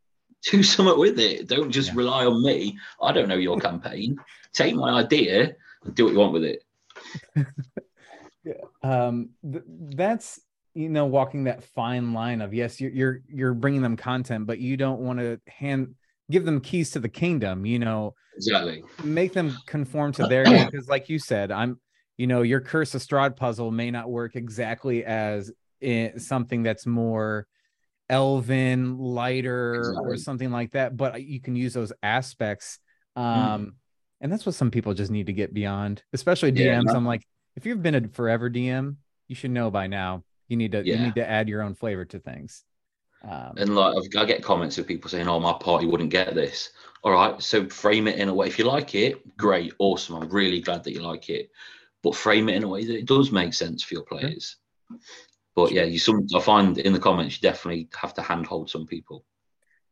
do 0.42 0.62
something 0.62 0.98
with 0.98 1.18
it. 1.18 1.48
Don't 1.48 1.70
just 1.70 1.90
yeah. 1.90 1.96
rely 1.96 2.26
on 2.26 2.42
me. 2.42 2.76
I 3.00 3.12
don't 3.12 3.28
know 3.28 3.36
your 3.36 3.58
campaign. 3.60 4.16
Take 4.52 4.74
my 4.74 5.00
idea 5.00 5.54
and 5.84 5.94
do 5.94 6.04
what 6.04 6.12
you 6.12 6.18
want 6.18 6.32
with 6.32 6.44
it. 6.44 6.64
yeah. 8.44 8.54
Um, 8.82 9.30
th- 9.50 9.64
that's 9.66 10.40
you 10.74 10.88
know 10.88 11.06
walking 11.06 11.44
that 11.44 11.62
fine 11.62 12.12
line 12.12 12.40
of 12.40 12.54
yes, 12.54 12.80
you're 12.80 12.90
you're 12.90 13.20
you're 13.28 13.54
bringing 13.54 13.82
them 13.82 13.96
content, 13.96 14.46
but 14.46 14.58
you 14.58 14.76
don't 14.76 15.00
want 15.00 15.18
to 15.18 15.40
hand 15.46 15.94
give 16.30 16.44
them 16.44 16.60
keys 16.60 16.90
to 16.92 17.00
the 17.00 17.08
kingdom. 17.08 17.66
You 17.66 17.78
know, 17.78 18.14
exactly. 18.36 18.82
Make 19.04 19.32
them 19.32 19.56
conform 19.66 20.12
to 20.12 20.26
their 20.26 20.44
because, 20.70 20.88
like 20.88 21.08
you 21.08 21.18
said, 21.18 21.50
I'm. 21.50 21.78
You 22.18 22.26
know, 22.26 22.42
your 22.42 22.60
Curse 22.60 22.94
of 22.94 23.00
Strahd 23.00 23.36
puzzle 23.36 23.70
may 23.72 23.90
not 23.90 24.08
work 24.08 24.36
exactly 24.36 25.02
as 25.02 25.50
in 25.80 26.20
something 26.20 26.62
that's 26.62 26.86
more 26.86 27.46
elven 28.08 28.98
lighter 28.98 29.74
exactly. 29.74 30.04
or 30.04 30.16
something 30.16 30.50
like 30.50 30.72
that 30.72 30.96
but 30.96 31.22
you 31.22 31.40
can 31.40 31.56
use 31.56 31.72
those 31.72 31.92
aspects 32.02 32.78
um 33.16 33.24
mm. 33.24 33.70
and 34.20 34.32
that's 34.32 34.44
what 34.44 34.54
some 34.54 34.70
people 34.70 34.92
just 34.92 35.10
need 35.10 35.26
to 35.26 35.32
get 35.32 35.54
beyond 35.54 36.02
especially 36.12 36.52
dms 36.52 36.84
yeah, 36.84 36.92
i'm 36.92 37.06
like 37.06 37.22
if 37.56 37.64
you've 37.64 37.82
been 37.82 37.94
a 37.94 38.08
forever 38.08 38.50
dm 38.50 38.96
you 39.28 39.34
should 39.34 39.50
know 39.50 39.70
by 39.70 39.86
now 39.86 40.22
you 40.52 40.56
need 40.56 40.72
to 40.72 40.82
yeah. 40.84 40.94
you 40.94 41.00
need 41.06 41.14
to 41.14 41.28
add 41.28 41.48
your 41.48 41.62
own 41.62 41.74
flavor 41.74 42.04
to 42.04 42.18
things 42.18 42.64
um, 43.24 43.54
and 43.56 43.74
like 43.74 43.94
i 44.16 44.24
get 44.24 44.42
comments 44.42 44.78
of 44.78 44.86
people 44.86 45.10
saying 45.10 45.28
oh 45.28 45.40
my 45.40 45.52
party 45.54 45.86
wouldn't 45.86 46.10
get 46.10 46.34
this 46.34 46.70
all 47.02 47.12
right 47.12 47.42
so 47.42 47.68
frame 47.68 48.06
it 48.06 48.18
in 48.18 48.28
a 48.28 48.34
way 48.34 48.46
if 48.46 48.58
you 48.58 48.64
like 48.64 48.94
it 48.94 49.36
great 49.36 49.72
awesome 49.78 50.16
i'm 50.16 50.28
really 50.28 50.60
glad 50.60 50.84
that 50.84 50.92
you 50.92 51.00
like 51.00 51.28
it 51.28 51.50
but 52.02 52.14
frame 52.14 52.48
it 52.48 52.54
in 52.56 52.62
a 52.62 52.68
way 52.68 52.84
that 52.84 52.96
it 52.96 53.06
does 53.06 53.32
make 53.32 53.54
sense 53.54 53.82
for 53.82 53.94
your 53.94 54.04
players 54.04 54.56
sure. 54.88 54.98
But 55.54 55.72
yeah, 55.72 55.84
you 55.84 55.98
some 55.98 56.26
I 56.34 56.40
find 56.40 56.78
in 56.78 56.92
the 56.92 56.98
comments 56.98 57.36
you 57.36 57.48
definitely 57.48 57.88
have 57.94 58.14
to 58.14 58.22
handhold 58.22 58.70
some 58.70 58.86
people. 58.86 59.24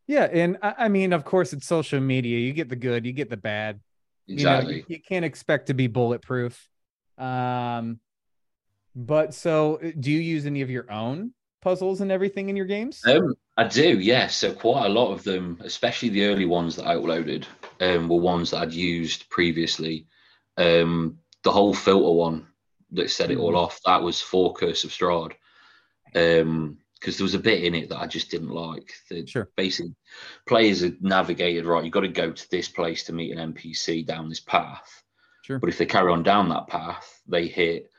Yeah, 0.07 0.25
and 0.25 0.59
I, 0.63 0.75
I 0.79 0.89
mean, 0.89 1.13
of 1.13 1.25
course, 1.25 1.53
it's 1.53 1.67
social 1.67 2.01
media. 2.01 2.39
You 2.39 2.53
get 2.53 2.69
the 2.69 2.77
good, 2.77 3.05
you 3.05 3.13
get 3.13 3.31
the 3.31 3.37
bad. 3.37 3.81
Exactly. 4.27 4.75
You, 4.75 4.81
know, 4.81 4.87
you, 4.89 4.97
you 4.97 5.03
can't 5.03 5.25
expect 5.25 5.67
to 5.67 5.75
be 5.75 5.87
bulletproof. 5.87 6.69
Um, 7.19 8.01
but 8.95 9.35
so, 9.35 9.81
uh, 9.83 9.91
do 9.99 10.11
you 10.11 10.21
use 10.21 10.47
any 10.47 10.63
of 10.63 10.71
your 10.71 10.91
own 10.91 11.33
puzzles 11.63 12.01
and 12.01 12.11
everything 12.11 12.49
in 12.49 12.57
your 12.57 12.67
games? 12.67 13.03
Um, 13.07 13.35
I 13.57 13.69
do, 13.69 13.99
yes. 13.99 14.07
Yeah. 14.07 14.27
So 14.29 14.53
quite 14.55 14.87
a 14.87 14.91
lot 14.91 15.13
of 15.13 15.23
them, 15.25 15.59
especially 15.63 16.09
the 16.09 16.27
early 16.27 16.47
ones 16.47 16.77
that 16.77 16.87
I 16.87 16.95
uploaded, 16.97 17.45
um, 17.81 18.09
were 18.09 18.21
ones 18.21 18.51
that 18.51 18.63
I'd 18.63 18.73
used 18.73 19.29
previously. 19.31 20.07
Um, 20.57 21.19
the 21.43 21.53
whole 21.53 21.75
filter 21.75 22.13
one 22.13 22.47
that 22.93 23.11
set 23.11 23.31
it 23.31 23.39
all 23.39 23.51
mm-hmm. 23.51 23.59
off, 23.59 23.81
that 23.87 24.03
was 24.03 24.21
for 24.21 24.53
Curse 24.53 24.85
of 24.85 24.91
Strahd 24.91 25.33
um 26.15 26.79
because 26.95 27.17
there 27.17 27.25
was 27.25 27.35
a 27.35 27.39
bit 27.39 27.65
in 27.65 27.75
it 27.75 27.89
that 27.89 27.99
I 27.99 28.07
just 28.07 28.31
didn't 28.31 28.51
like. 28.51 28.93
The 29.09 29.27
sure. 29.27 29.49
Basically, 29.57 29.95
players 30.47 30.83
are 30.83 30.93
navigated 31.01 31.65
right. 31.65 31.83
You've 31.83 31.95
got 31.95 32.01
to 32.01 32.09
go 32.09 32.31
to 32.31 32.51
this 32.51 32.69
place 32.69 33.05
to 33.05 33.15
meet 33.15 33.35
an 33.35 33.55
NPC 33.55 34.05
down 34.05 34.29
this 34.29 34.41
path. 34.41 35.03
Sure. 35.43 35.59
But 35.59 35.71
if 35.71 35.79
they 35.79 35.87
carry 35.87 36.13
on 36.13 36.23
down 36.23 36.51
that 36.51 36.67
path, 36.67 37.23
they 37.27 37.47
hit 37.47 37.90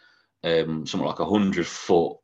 um, 0.43 0.86
something 0.86 1.08
like 1.08 1.19
a 1.19 1.25
hundred 1.25 1.67
foot 1.67 2.17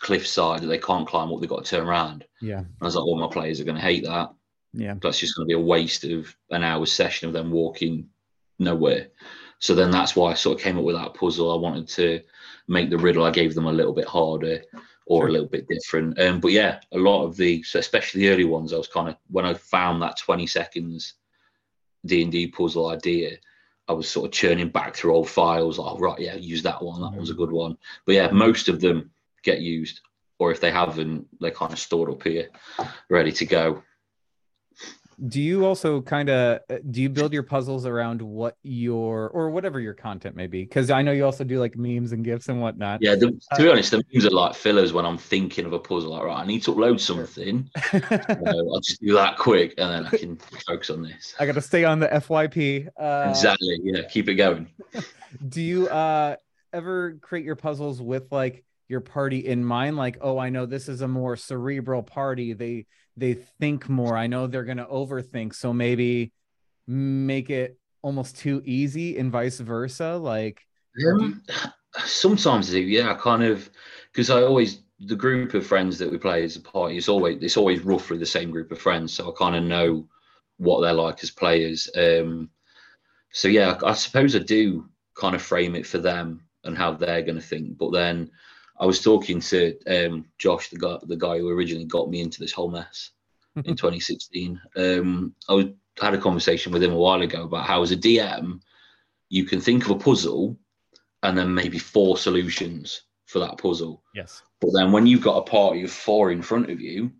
cliffside 0.00 0.62
that 0.62 0.66
they 0.66 0.78
can't 0.78 1.06
climb 1.06 1.32
up. 1.32 1.40
They've 1.40 1.48
got 1.48 1.64
to 1.64 1.70
turn 1.70 1.86
around. 1.86 2.24
Yeah. 2.40 2.58
And 2.58 2.74
I 2.80 2.84
was 2.84 2.96
like, 2.96 3.04
all 3.04 3.18
my 3.18 3.32
players 3.32 3.60
are 3.60 3.64
going 3.64 3.76
to 3.76 3.82
hate 3.82 4.04
that. 4.04 4.30
Yeah. 4.72 4.94
That's 5.00 5.18
just 5.18 5.36
going 5.36 5.46
to 5.46 5.54
be 5.54 5.60
a 5.60 5.64
waste 5.64 6.04
of 6.04 6.34
an 6.50 6.62
hour's 6.62 6.92
session 6.92 7.28
of 7.28 7.34
them 7.34 7.50
walking 7.50 8.08
nowhere. 8.58 9.08
So 9.60 9.74
then 9.74 9.90
that's 9.90 10.14
why 10.14 10.30
I 10.30 10.34
sort 10.34 10.58
of 10.58 10.62
came 10.62 10.78
up 10.78 10.84
with 10.84 10.96
that 10.96 11.14
puzzle. 11.14 11.52
I 11.52 11.60
wanted 11.60 11.88
to 11.88 12.20
make 12.68 12.90
the 12.90 12.98
riddle 12.98 13.24
I 13.24 13.30
gave 13.30 13.54
them 13.54 13.66
a 13.66 13.72
little 13.72 13.94
bit 13.94 14.06
harder 14.06 14.62
or 15.06 15.22
sure. 15.22 15.28
a 15.28 15.32
little 15.32 15.48
bit 15.48 15.66
different. 15.68 16.18
Um, 16.20 16.38
but 16.38 16.52
yeah, 16.52 16.80
a 16.92 16.98
lot 16.98 17.24
of 17.24 17.36
the, 17.36 17.62
so 17.62 17.78
especially 17.78 18.20
the 18.20 18.30
early 18.30 18.44
ones, 18.44 18.72
I 18.72 18.76
was 18.76 18.88
kind 18.88 19.08
of 19.08 19.16
when 19.30 19.44
I 19.44 19.54
found 19.54 20.02
that 20.02 20.18
twenty 20.18 20.46
seconds 20.46 21.14
D 22.04 22.22
and 22.22 22.30
D 22.30 22.46
puzzle 22.46 22.88
idea, 22.88 23.36
I 23.88 23.92
was 23.92 24.08
sort 24.08 24.26
of 24.26 24.32
churning 24.32 24.68
back 24.68 24.94
through 24.94 25.14
old 25.14 25.30
files. 25.30 25.78
Oh 25.78 25.98
right, 25.98 26.18
yeah, 26.18 26.34
use 26.34 26.62
that 26.62 26.82
one. 26.82 27.00
That 27.00 27.18
was 27.18 27.30
a 27.30 27.34
good 27.34 27.52
one. 27.52 27.76
But 28.04 28.14
yeah, 28.14 28.30
most 28.30 28.68
of 28.68 28.80
them 28.80 29.10
get 29.42 29.60
used, 29.60 30.00
or 30.38 30.50
if 30.50 30.60
they 30.60 30.70
haven't, 30.70 31.26
they're 31.40 31.50
kind 31.50 31.72
of 31.72 31.78
stored 31.78 32.10
up 32.10 32.22
here, 32.22 32.48
ready 33.08 33.32
to 33.32 33.46
go 33.46 33.82
do 35.26 35.42
you 35.42 35.64
also 35.64 36.00
kind 36.00 36.28
of 36.28 36.60
uh, 36.70 36.76
do 36.90 37.02
you 37.02 37.08
build 37.08 37.32
your 37.32 37.42
puzzles 37.42 37.86
around 37.86 38.22
what 38.22 38.56
your 38.62 39.28
or 39.30 39.50
whatever 39.50 39.80
your 39.80 39.94
content 39.94 40.36
may 40.36 40.46
be? 40.46 40.62
Because 40.62 40.90
i 40.90 41.02
know 41.02 41.10
you 41.10 41.24
also 41.24 41.42
do 41.42 41.58
like 41.58 41.76
memes 41.76 42.12
and 42.12 42.24
gifs 42.24 42.48
and 42.48 42.60
whatnot. 42.60 43.00
Yeah 43.02 43.16
the, 43.16 43.30
to 43.30 43.62
be 43.62 43.68
uh, 43.68 43.72
honest 43.72 43.90
the 43.90 44.02
memes 44.12 44.26
are 44.26 44.30
like 44.30 44.54
fillers 44.54 44.92
when 44.92 45.04
i'm 45.04 45.18
thinking 45.18 45.64
of 45.64 45.72
a 45.72 45.78
puzzle 45.78 46.12
like 46.12 46.22
right 46.22 46.38
i 46.38 46.46
need 46.46 46.62
to 46.62 46.72
upload 46.72 47.00
something 47.00 47.68
i'll 48.46 48.80
just 48.80 49.00
do 49.00 49.12
that 49.14 49.36
quick 49.38 49.74
and 49.78 49.90
then 49.90 50.06
i 50.06 50.16
can 50.16 50.36
focus 50.66 50.90
on 50.90 51.02
this. 51.02 51.34
I 51.40 51.46
gotta 51.46 51.62
stay 51.62 51.84
on 51.84 51.98
the 51.98 52.08
fyp 52.08 52.88
uh, 53.00 53.30
exactly 53.30 53.80
yeah 53.82 54.02
keep 54.08 54.28
it 54.28 54.34
going. 54.34 54.68
Do 55.48 55.60
you 55.60 55.88
uh 55.88 56.36
ever 56.72 57.18
create 57.20 57.44
your 57.44 57.56
puzzles 57.56 58.00
with 58.00 58.30
like 58.30 58.64
your 58.88 59.00
party 59.00 59.46
in 59.46 59.64
mind? 59.64 59.96
Like 59.96 60.18
oh 60.20 60.38
i 60.38 60.50
know 60.50 60.66
this 60.66 60.88
is 60.88 61.00
a 61.00 61.08
more 61.08 61.36
cerebral 61.36 62.02
party. 62.02 62.52
They 62.52 62.86
they 63.18 63.34
think 63.34 63.88
more. 63.88 64.16
I 64.16 64.26
know 64.26 64.46
they're 64.46 64.64
going 64.64 64.78
to 64.78 64.86
overthink 64.86 65.54
so 65.54 65.72
maybe 65.72 66.32
make 66.86 67.50
it 67.50 67.78
almost 68.02 68.38
too 68.38 68.62
easy 68.64 69.18
and 69.18 69.30
vice 69.30 69.58
versa 69.58 70.16
like 70.16 70.64
um, 71.06 71.42
sometimes 72.04 72.72
yeah 72.74 73.10
I 73.10 73.14
kind 73.14 73.42
of 73.42 73.68
because 74.12 74.30
i 74.30 74.42
always 74.42 74.80
the 75.00 75.16
group 75.16 75.54
of 75.54 75.66
friends 75.66 75.98
that 75.98 76.10
we 76.10 76.18
play 76.18 76.44
as 76.44 76.56
a 76.56 76.60
party 76.60 76.96
is 76.96 77.08
always 77.08 77.42
it's 77.42 77.56
always 77.56 77.84
roughly 77.84 78.18
the 78.18 78.26
same 78.26 78.50
group 78.50 78.72
of 78.72 78.80
friends 78.80 79.12
so 79.12 79.30
i 79.30 79.34
kind 79.36 79.56
of 79.56 79.64
know 79.64 80.08
what 80.56 80.80
they're 80.80 80.92
like 80.92 81.22
as 81.22 81.30
players 81.30 81.88
um 81.96 82.48
so 83.32 83.48
yeah 83.48 83.78
I, 83.82 83.90
I 83.90 83.94
suppose 83.94 84.34
i 84.34 84.40
do 84.40 84.88
kind 85.14 85.34
of 85.34 85.42
frame 85.42 85.74
it 85.74 85.86
for 85.86 85.98
them 85.98 86.42
and 86.64 86.76
how 86.76 86.92
they're 86.92 87.22
going 87.22 87.36
to 87.36 87.42
think 87.42 87.78
but 87.78 87.92
then 87.92 88.30
I 88.80 88.86
was 88.86 89.00
talking 89.00 89.40
to 89.40 89.78
um, 89.86 90.26
Josh, 90.38 90.70
the 90.70 90.78
guy, 90.78 90.98
the 91.02 91.16
guy 91.16 91.38
who 91.38 91.48
originally 91.48 91.84
got 91.84 92.10
me 92.10 92.20
into 92.20 92.40
this 92.40 92.52
whole 92.52 92.70
mess 92.70 93.10
in 93.56 93.76
2016. 93.76 94.60
Um, 94.76 95.34
I 95.48 95.54
was 95.54 95.66
had 96.00 96.14
a 96.14 96.18
conversation 96.18 96.72
with 96.72 96.82
him 96.82 96.92
a 96.92 96.96
while 96.96 97.22
ago 97.22 97.44
about 97.44 97.66
how 97.66 97.82
as 97.82 97.90
a 97.90 97.96
DM, 97.96 98.60
you 99.28 99.44
can 99.44 99.60
think 99.60 99.84
of 99.84 99.90
a 99.90 99.98
puzzle 99.98 100.56
and 101.22 101.36
then 101.36 101.52
maybe 101.52 101.78
four 101.78 102.16
solutions 102.16 103.02
for 103.26 103.40
that 103.40 103.58
puzzle. 103.58 104.02
Yes. 104.14 104.42
But 104.60 104.70
then 104.74 104.92
when 104.92 105.06
you've 105.06 105.22
got 105.22 105.38
a 105.38 105.50
party 105.50 105.82
of 105.82 105.90
four 105.90 106.30
in 106.30 106.42
front 106.42 106.70
of 106.70 106.80
you, 106.80 107.12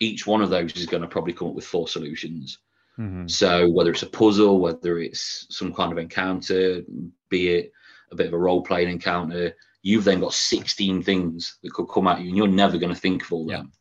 each 0.00 0.26
one 0.26 0.42
of 0.42 0.50
those 0.50 0.76
is 0.76 0.86
going 0.86 1.02
to 1.02 1.08
probably 1.08 1.32
come 1.32 1.48
up 1.48 1.54
with 1.54 1.64
four 1.64 1.88
solutions. 1.88 2.58
Mhm. 2.98 3.30
So 3.30 3.68
whether 3.70 3.90
it's 3.90 4.02
a 4.02 4.06
puzzle, 4.06 4.60
whether 4.60 4.98
it's 4.98 5.46
some 5.50 5.72
kind 5.72 5.92
of 5.92 5.98
encounter, 5.98 6.82
be 7.28 7.48
it 7.48 7.72
a 8.10 8.16
bit 8.16 8.26
of 8.26 8.32
a 8.34 8.38
role 8.38 8.62
playing 8.62 8.90
encounter, 8.90 9.54
you've 9.86 10.02
then 10.02 10.18
got 10.18 10.32
16 10.32 11.00
things 11.04 11.58
that 11.62 11.72
could 11.72 11.86
come 11.86 12.08
at 12.08 12.20
you 12.20 12.26
and 12.26 12.36
you're 12.36 12.48
never 12.48 12.76
going 12.76 12.92
to 12.92 13.00
think 13.00 13.22
of 13.22 13.32
all 13.32 13.48
Yeah. 13.48 13.58
them. 13.58 13.72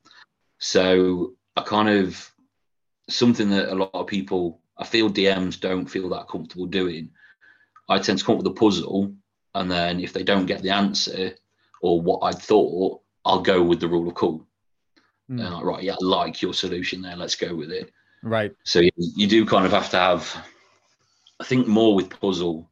So 0.59 1.33
I 1.55 1.61
kind 1.63 1.89
of 1.89 2.31
something 3.09 3.49
that 3.49 3.73
a 3.73 3.75
lot 3.75 3.89
of 3.95 4.05
people 4.05 4.61
I 4.77 4.83
feel 4.85 5.09
DMs 5.09 5.59
don't 5.59 5.87
feel 5.87 6.09
that 6.09 6.27
comfortable 6.27 6.67
doing. 6.67 7.09
I 7.89 7.97
tend 7.97 8.19
to 8.19 8.23
come 8.23 8.35
up 8.35 8.43
with 8.43 8.55
a 8.55 8.59
puzzle 8.59 9.15
and 9.55 9.71
then 9.71 9.99
if 9.99 10.13
they 10.13 10.21
don't 10.21 10.45
get 10.45 10.61
the 10.61 10.69
answer 10.69 11.33
or 11.81 11.99
what 11.99 12.19
I 12.21 12.33
thought, 12.33 13.01
I'll 13.25 13.41
go 13.41 13.63
with 13.63 13.79
the 13.79 13.87
rule 13.87 14.07
of 14.07 14.13
cool. 14.13 14.45
Mm. 15.27 15.43
And 15.43 15.53
like, 15.55 15.63
right, 15.63 15.83
yeah, 15.83 15.93
I 15.93 16.05
like 16.05 16.39
your 16.43 16.53
solution 16.53 17.01
there. 17.01 17.15
Let's 17.15 17.35
go 17.35 17.55
with 17.55 17.71
it. 17.71 17.91
Right. 18.21 18.53
So 18.63 18.79
you, 18.79 18.91
you 18.97 19.25
do 19.25 19.43
kind 19.43 19.65
of 19.65 19.71
have 19.71 19.89
to 19.89 19.97
have, 19.97 20.45
I 21.39 21.45
think, 21.45 21.67
more 21.67 21.95
with 21.95 22.11
puzzle, 22.11 22.69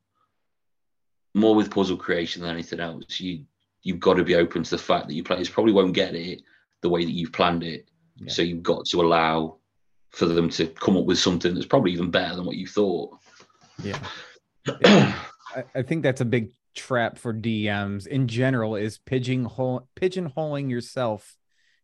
more 1.34 1.56
with 1.56 1.72
puzzle 1.72 1.98
creation 1.98 2.42
than 2.42 2.52
anything 2.52 2.80
else. 2.80 3.20
You 3.20 3.46
you've 3.82 4.00
got 4.00 4.14
to 4.16 4.24
be 4.24 4.36
open 4.36 4.64
to 4.64 4.70
the 4.70 4.78
fact 4.78 5.08
that 5.08 5.14
your 5.14 5.26
players 5.26 5.50
probably 5.50 5.74
won't 5.74 5.94
get 5.94 6.16
it 6.16 6.42
the 6.82 6.90
way 6.90 7.04
that 7.04 7.12
you've 7.12 7.34
planned 7.34 7.64
it. 7.64 7.90
Yeah. 8.18 8.32
So 8.32 8.42
you've 8.42 8.64
got 8.64 8.86
to 8.86 9.02
allow 9.02 9.58
for 10.12 10.26
them 10.26 10.50
to 10.52 10.68
come 10.68 10.96
up 10.96 11.06
with 11.06 11.18
something 11.18 11.54
that's 11.54 11.66
probably 11.66 11.92
even 11.92 12.12
better 12.12 12.36
than 12.36 12.46
what 12.46 12.56
you 12.56 12.68
thought. 12.68 13.18
Yeah. 13.84 14.00
Yeah. 14.82 15.14
I, 15.54 15.64
I 15.76 15.82
think 15.82 16.04
that's 16.04 16.22
a 16.22 16.26
big 16.26 16.52
trap 16.74 17.18
for 17.18 17.34
DMs 17.34 18.08
in 18.08 18.28
general 18.30 18.76
is 18.76 18.98
pigeonhole 18.98 19.88
pigeonholing 20.00 20.70
yourself 20.70 21.36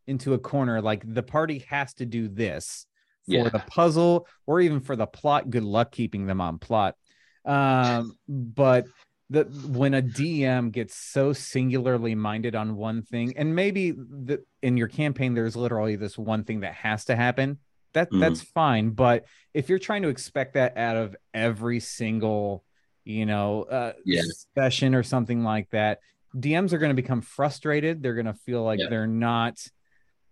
into 0.06 0.32
a 0.32 0.38
corner. 0.38 0.80
Like 0.80 1.02
the 1.06 1.22
party 1.22 1.58
has 1.68 1.92
to 1.94 2.06
do 2.06 2.28
this 2.28 2.86
for 3.26 3.32
Yeah. 3.34 3.48
the 3.50 3.58
puzzle 3.66 4.26
or 4.46 4.60
even 4.60 4.80
for 4.80 4.96
the 4.96 5.06
plot. 5.06 5.50
Good 5.50 5.62
luck 5.62 5.92
keeping 5.92 6.26
them 6.26 6.40
on 6.40 6.58
plot. 6.58 6.96
Um, 7.44 8.16
but 8.28 8.86
the 9.30 9.44
when 9.44 9.94
a 9.94 10.02
DM 10.02 10.72
gets 10.72 10.94
so 10.96 11.32
singularly 11.32 12.14
minded 12.14 12.54
on 12.54 12.76
one 12.76 13.02
thing, 13.02 13.36
and 13.36 13.54
maybe 13.54 13.92
the, 13.92 14.44
in 14.62 14.76
your 14.76 14.88
campaign 14.88 15.34
there's 15.34 15.56
literally 15.56 15.96
this 15.96 16.18
one 16.18 16.44
thing 16.44 16.60
that 16.60 16.74
has 16.74 17.04
to 17.06 17.16
happen. 17.16 17.58
That 17.92 18.10
Mhm. 18.10 18.20
that's 18.20 18.42
fine. 18.42 18.90
But 18.90 19.24
if 19.54 19.68
you're 19.68 19.78
trying 19.78 20.02
to 20.02 20.08
expect 20.08 20.54
that 20.54 20.76
out 20.76 20.96
of 20.96 21.16
every 21.32 21.80
single 21.80 22.64
you 23.04 23.24
know 23.24 23.62
uh 23.62 23.92
Yeah. 24.04 24.22
session 24.54 24.94
or 24.94 25.02
something 25.02 25.42
like 25.42 25.70
that 25.70 26.00
dms 26.36 26.72
are 26.74 26.78
going 26.78 26.90
to 26.94 27.02
become 27.02 27.22
frustrated 27.22 28.02
they're 28.02 28.14
going 28.14 28.26
to 28.26 28.34
feel 28.34 28.62
like 28.62 28.78
Yeah. 28.78 28.88
they're 28.90 29.06
not 29.06 29.58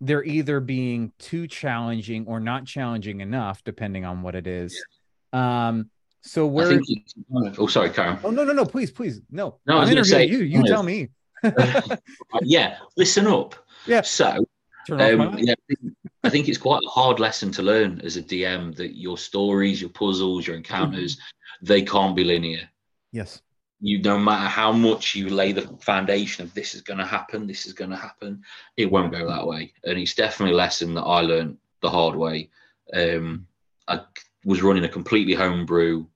they're 0.02 0.22
either 0.22 0.60
being 0.60 1.12
too 1.18 1.46
challenging 1.48 2.26
or 2.26 2.40
not 2.40 2.66
challenging 2.66 3.20
enough 3.22 3.64
depending 3.64 4.04
on 4.04 4.20
what 4.20 4.34
it 4.34 4.46
is 4.46 4.84
um 5.32 5.90
so 6.20 6.46
where. 6.46 6.70
It's, 6.72 7.14
oh, 7.58 7.66
sorry, 7.66 7.90
Karen. 7.90 8.18
oh 8.24 8.30
no 8.30 8.44
no 8.44 8.52
no 8.52 8.64
please 8.64 8.90
please 8.90 9.20
no 9.30 9.56
No, 9.66 9.76
I 9.76 9.80
was 9.80 9.88
i'm 9.88 9.94
gonna 9.94 10.04
say, 10.04 10.26
you 10.26 10.38
you 10.38 10.62
tell 10.64 10.82
me 10.82 11.08
yeah, 12.42 12.78
listen 12.96 13.26
up. 13.26 13.54
Yeah. 13.86 14.02
So 14.02 14.44
Turn 14.86 15.00
off 15.00 15.18
my 15.18 15.26
Um, 15.26 15.38
yeah, 15.38 15.52
I 15.52 15.74
think- 15.74 15.94
I 16.24 16.30
think 16.30 16.48
it's 16.48 16.58
quite 16.58 16.82
a 16.84 16.88
hard 16.90 17.20
lesson 17.20 17.52
to 17.52 17.62
learn 17.62 18.00
as 18.02 18.16
a 18.16 18.22
DM 18.22 18.74
that 18.76 18.96
your 18.98 19.16
stories, 19.16 19.80
your 19.80 19.90
puzzles, 19.90 20.46
your 20.46 20.56
encounters, 20.56 21.16
Mm-hmm. 21.16 21.66
they 21.66 21.82
can't 21.82 22.16
be 22.16 22.24
linear. 22.24 22.68
yes 23.12 23.40
You, 23.80 24.02
no 24.02 24.18
matter 24.18 24.48
how 24.48 24.72
much 24.72 25.14
you 25.14 25.28
lay 25.28 25.52
the 25.52 25.62
foundation 25.80 26.44
of 26.44 26.52
this 26.54 26.74
is 26.74 26.82
going 26.82 26.98
to 26.98 27.06
happen, 27.06 27.46
this 27.46 27.66
is 27.66 27.72
going 27.72 27.90
to 27.90 27.96
happen, 27.96 28.42
it 28.76 28.90
won't 28.90 29.12
go 29.12 29.26
that 29.28 29.46
way. 29.46 29.72
And 29.84 29.96
it's 29.98 30.14
definitely 30.14 30.54
a 30.54 30.56
lesson 30.64 30.92
that 30.94 31.02
I 31.04 31.20
learned 31.20 31.56
the 31.82 31.90
hard 31.90 32.16
way. 32.16 32.50
Um, 32.92 33.46
I 33.86 34.00
was 34.48 34.62
running 34.62 34.84
a 34.84 34.88
completely 34.88 35.34
homebrew 35.34 36.06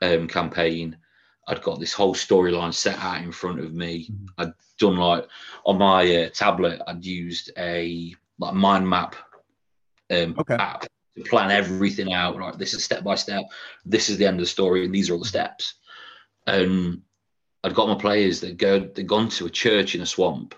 um, 0.00 0.28
campaign. 0.28 0.96
I'd 1.48 1.60
got 1.60 1.80
this 1.80 1.92
whole 1.92 2.14
storyline 2.14 2.72
set 2.72 2.96
out 3.00 3.20
in 3.20 3.32
front 3.32 3.58
of 3.58 3.74
me. 3.74 4.08
Mhm. 4.08 4.26
I'd 4.38 4.52
done 4.78 4.96
like 4.96 5.26
on 5.66 5.76
my 5.76 6.02
uh, 6.16 6.28
tablet. 6.28 6.80
I'd 6.86 7.04
used 7.04 7.50
a 7.58 8.14
like 8.38 8.54
mind 8.54 8.88
map 8.88 9.16
um, 10.08 10.36
Okay. 10.38 10.54
app 10.54 10.82
to 11.16 11.24
plan 11.24 11.50
everything 11.50 12.12
out. 12.12 12.36
Right, 12.36 12.56
this 12.56 12.74
is 12.74 12.84
step 12.84 13.02
by 13.02 13.16
step. 13.16 13.42
This 13.84 14.08
is 14.08 14.18
the 14.18 14.26
end 14.26 14.36
of 14.36 14.42
the 14.42 14.46
story, 14.46 14.84
and 14.84 14.94
these 14.94 15.10
are 15.10 15.14
all 15.14 15.18
the 15.18 15.26
steps. 15.26 15.74
And 16.46 17.02
I'd 17.64 17.74
got 17.74 17.88
my 17.88 17.96
players 17.96 18.38
that 18.42 18.56
go. 18.56 18.78
They'd 18.78 19.08
gone 19.08 19.30
to 19.30 19.46
a 19.46 19.50
church 19.50 19.96
in 19.96 20.00
a 20.00 20.06
swamp, 20.06 20.54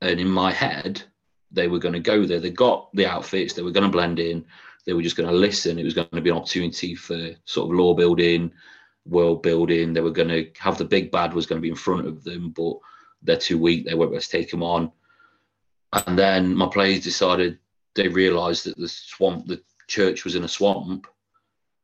and 0.00 0.20
in 0.20 0.28
my 0.28 0.52
head, 0.52 1.02
they 1.50 1.66
were 1.66 1.80
going 1.80 1.94
to 1.94 2.10
go 2.12 2.24
there. 2.24 2.38
They 2.38 2.50
got 2.50 2.94
the 2.94 3.06
outfits. 3.06 3.54
They 3.54 3.62
were 3.62 3.72
going 3.72 3.90
to 3.90 3.96
blend 3.98 4.20
in. 4.20 4.46
They 4.84 4.92
were 4.92 5.02
just 5.02 5.16
going 5.16 5.28
to 5.28 5.34
listen. 5.34 5.78
It 5.78 5.84
was 5.84 5.94
going 5.94 6.08
to 6.12 6.20
be 6.20 6.30
an 6.30 6.36
opportunity 6.36 6.94
for 6.94 7.30
sort 7.44 7.70
of 7.70 7.76
law 7.78 7.94
building, 7.94 8.52
world 9.06 9.42
building. 9.42 9.92
They 9.92 10.00
were 10.00 10.10
going 10.10 10.28
to 10.28 10.50
have 10.58 10.78
the 10.78 10.84
big 10.84 11.10
bad 11.10 11.34
was 11.34 11.46
going 11.46 11.58
to 11.58 11.62
be 11.62 11.70
in 11.70 11.74
front 11.76 12.06
of 12.06 12.22
them, 12.24 12.50
but 12.50 12.74
they're 13.22 13.36
too 13.36 13.58
weak. 13.58 13.86
They 13.86 13.94
weren't 13.94 14.12
able 14.12 14.20
to 14.20 14.28
take 14.28 14.50
them 14.50 14.62
on. 14.62 14.92
And 15.92 16.18
then 16.18 16.54
my 16.54 16.66
players 16.66 17.04
decided 17.04 17.58
they 17.94 18.08
realised 18.08 18.66
that 18.66 18.76
the 18.76 18.88
swamp, 18.88 19.46
the 19.46 19.62
church 19.86 20.24
was 20.24 20.34
in 20.34 20.44
a 20.44 20.48
swamp. 20.48 21.06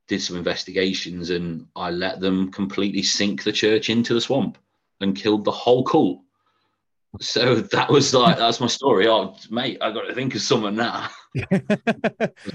Did 0.09 0.21
some 0.21 0.37
investigations, 0.37 1.31
and 1.31 1.67
I 1.77 1.91
let 1.91 2.19
them 2.19 2.51
completely 2.51 3.03
sink 3.03 3.45
the 3.45 3.53
church 3.53 3.91
into 3.91 4.13
the 4.13 4.21
swamp 4.21 4.59
and 5.01 5.17
killed 5.17 5.45
the 5.45 5.53
whole 5.53 5.85
cult. 5.85 6.21
So 7.19 7.57
that 7.57 7.91
was 7.91 8.15
like 8.15 8.39
that's 8.39 8.61
my 8.61 8.69
story. 8.69 9.09
Oh, 9.09 9.37
mate, 9.51 9.79
I 9.81 9.91
got 9.91 10.03
to 10.03 10.15
think 10.15 10.35
of 10.35 10.43
someone 10.43 10.77
now. 10.77 11.09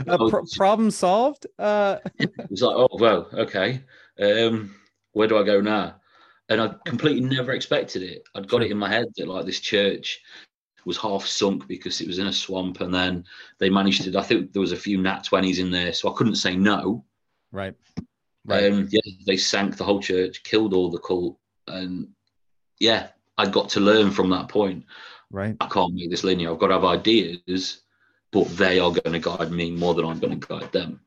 Uh, 0.06 0.30
pro- 0.30 0.44
problem 0.58 0.92
solved 0.92 1.48
uh 1.60 1.98
it 2.20 2.30
was 2.50 2.62
like, 2.62 2.76
oh 2.76 2.90
well, 3.00 3.30
okay. 3.34 3.82
Um, 4.20 4.76
where 5.14 5.30
do 5.30 5.38
I 5.38 5.44
go 5.44 5.62
now? 5.62 5.96
And 6.50 6.62
I 6.62 6.76
completely 6.86 7.22
never 7.22 7.54
expected 7.54 8.04
it. 8.04 8.24
I'd 8.36 8.50
got 8.50 8.64
it 8.64 8.72
in 8.72 8.78
my 8.78 8.90
head 8.90 9.06
that 9.16 9.30
like 9.30 9.46
this 9.46 9.62
church 9.62 10.20
was 10.86 10.98
half 10.98 11.26
sunk 11.26 11.68
because 11.68 12.02
it 12.02 12.08
was 12.08 12.20
in 12.20 12.28
a 12.28 12.34
swamp, 12.34 12.82
and 12.82 12.94
then 12.94 13.26
they 13.60 13.70
managed 13.70 14.04
to. 14.04 14.18
I 14.18 14.24
think 14.24 14.54
there 14.54 14.62
was 14.62 14.72
a 14.72 14.78
few 14.78 15.02
nat 15.02 15.24
twenties 15.24 15.60
in 15.60 15.72
there, 15.72 15.94
so 15.94 16.12
I 16.12 16.18
couldn't 16.18 16.36
say 16.36 16.56
no. 16.56 17.06
right 17.52 17.74
right 18.46 18.72
Um, 18.72 18.88
yeah, 18.92 19.02
they 19.26 19.38
sank 19.38 19.78
the 19.78 19.84
whole 19.84 20.02
church, 20.02 20.44
killed 20.44 20.74
all 20.74 20.92
the 20.92 21.00
cult, 21.00 21.40
and 21.68 22.10
yeah, 22.80 23.08
I 23.38 23.48
got 23.48 23.70
to 23.70 23.80
learn 23.80 24.12
from 24.12 24.30
that 24.30 24.48
point. 24.50 24.86
right 25.32 25.56
I 25.60 25.68
can't 25.68 25.94
make 25.94 26.10
this 26.10 26.24
linear. 26.24 26.52
I've 26.52 26.60
got 26.60 26.68
to 26.68 26.74
have 26.74 26.86
ideas, 26.86 27.82
but 28.32 28.48
they 28.58 28.80
are 28.80 28.92
going 28.92 29.14
to 29.14 29.20
guide 29.20 29.52
me 29.52 29.72
more 29.72 29.94
than 29.94 30.06
I'm 30.06 30.20
going 30.20 30.40
to 30.40 30.48
guide 30.48 30.72
them. 30.72 31.02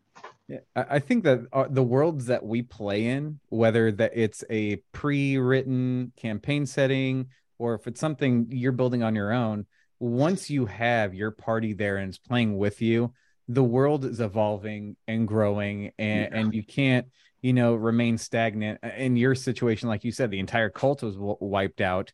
Yeah, 0.48 0.60
I 0.74 0.98
think 0.98 1.24
that 1.24 1.40
uh, 1.52 1.66
the 1.68 1.82
worlds 1.82 2.26
that 2.26 2.44
we 2.44 2.62
play 2.62 3.06
in, 3.06 3.40
whether 3.50 3.92
that 3.92 4.12
it's 4.14 4.44
a 4.48 4.76
pre-written 4.92 6.12
campaign 6.16 6.64
setting 6.64 7.26
or 7.58 7.74
if 7.74 7.86
it's 7.86 8.00
something 8.00 8.46
you're 8.50 8.72
building 8.72 9.02
on 9.02 9.14
your 9.14 9.32
own, 9.32 9.66
once 10.00 10.48
you 10.48 10.64
have 10.66 11.12
your 11.12 11.32
party 11.32 11.74
there 11.74 11.96
and 11.98 12.08
it's 12.08 12.18
playing 12.18 12.56
with 12.56 12.80
you, 12.80 13.12
the 13.48 13.64
world 13.64 14.04
is 14.04 14.20
evolving 14.20 14.96
and 15.06 15.26
growing, 15.28 15.92
and 15.98 16.28
Yeah. 16.30 16.38
and 16.38 16.54
you 16.54 16.62
can't, 16.62 17.06
you 17.42 17.52
know, 17.52 17.74
remain 17.74 18.18
stagnant. 18.18 18.80
Uh, 18.82 18.88
in 18.96 19.16
your 19.16 19.34
situation, 19.34 19.88
like 19.88 20.04
you 20.04 20.12
said, 20.12 20.30
the 20.30 20.38
entire 20.40 20.70
cult 20.70 21.02
was 21.02 21.14
w- 21.14 21.36
wiped 21.40 21.80
out 21.80 22.12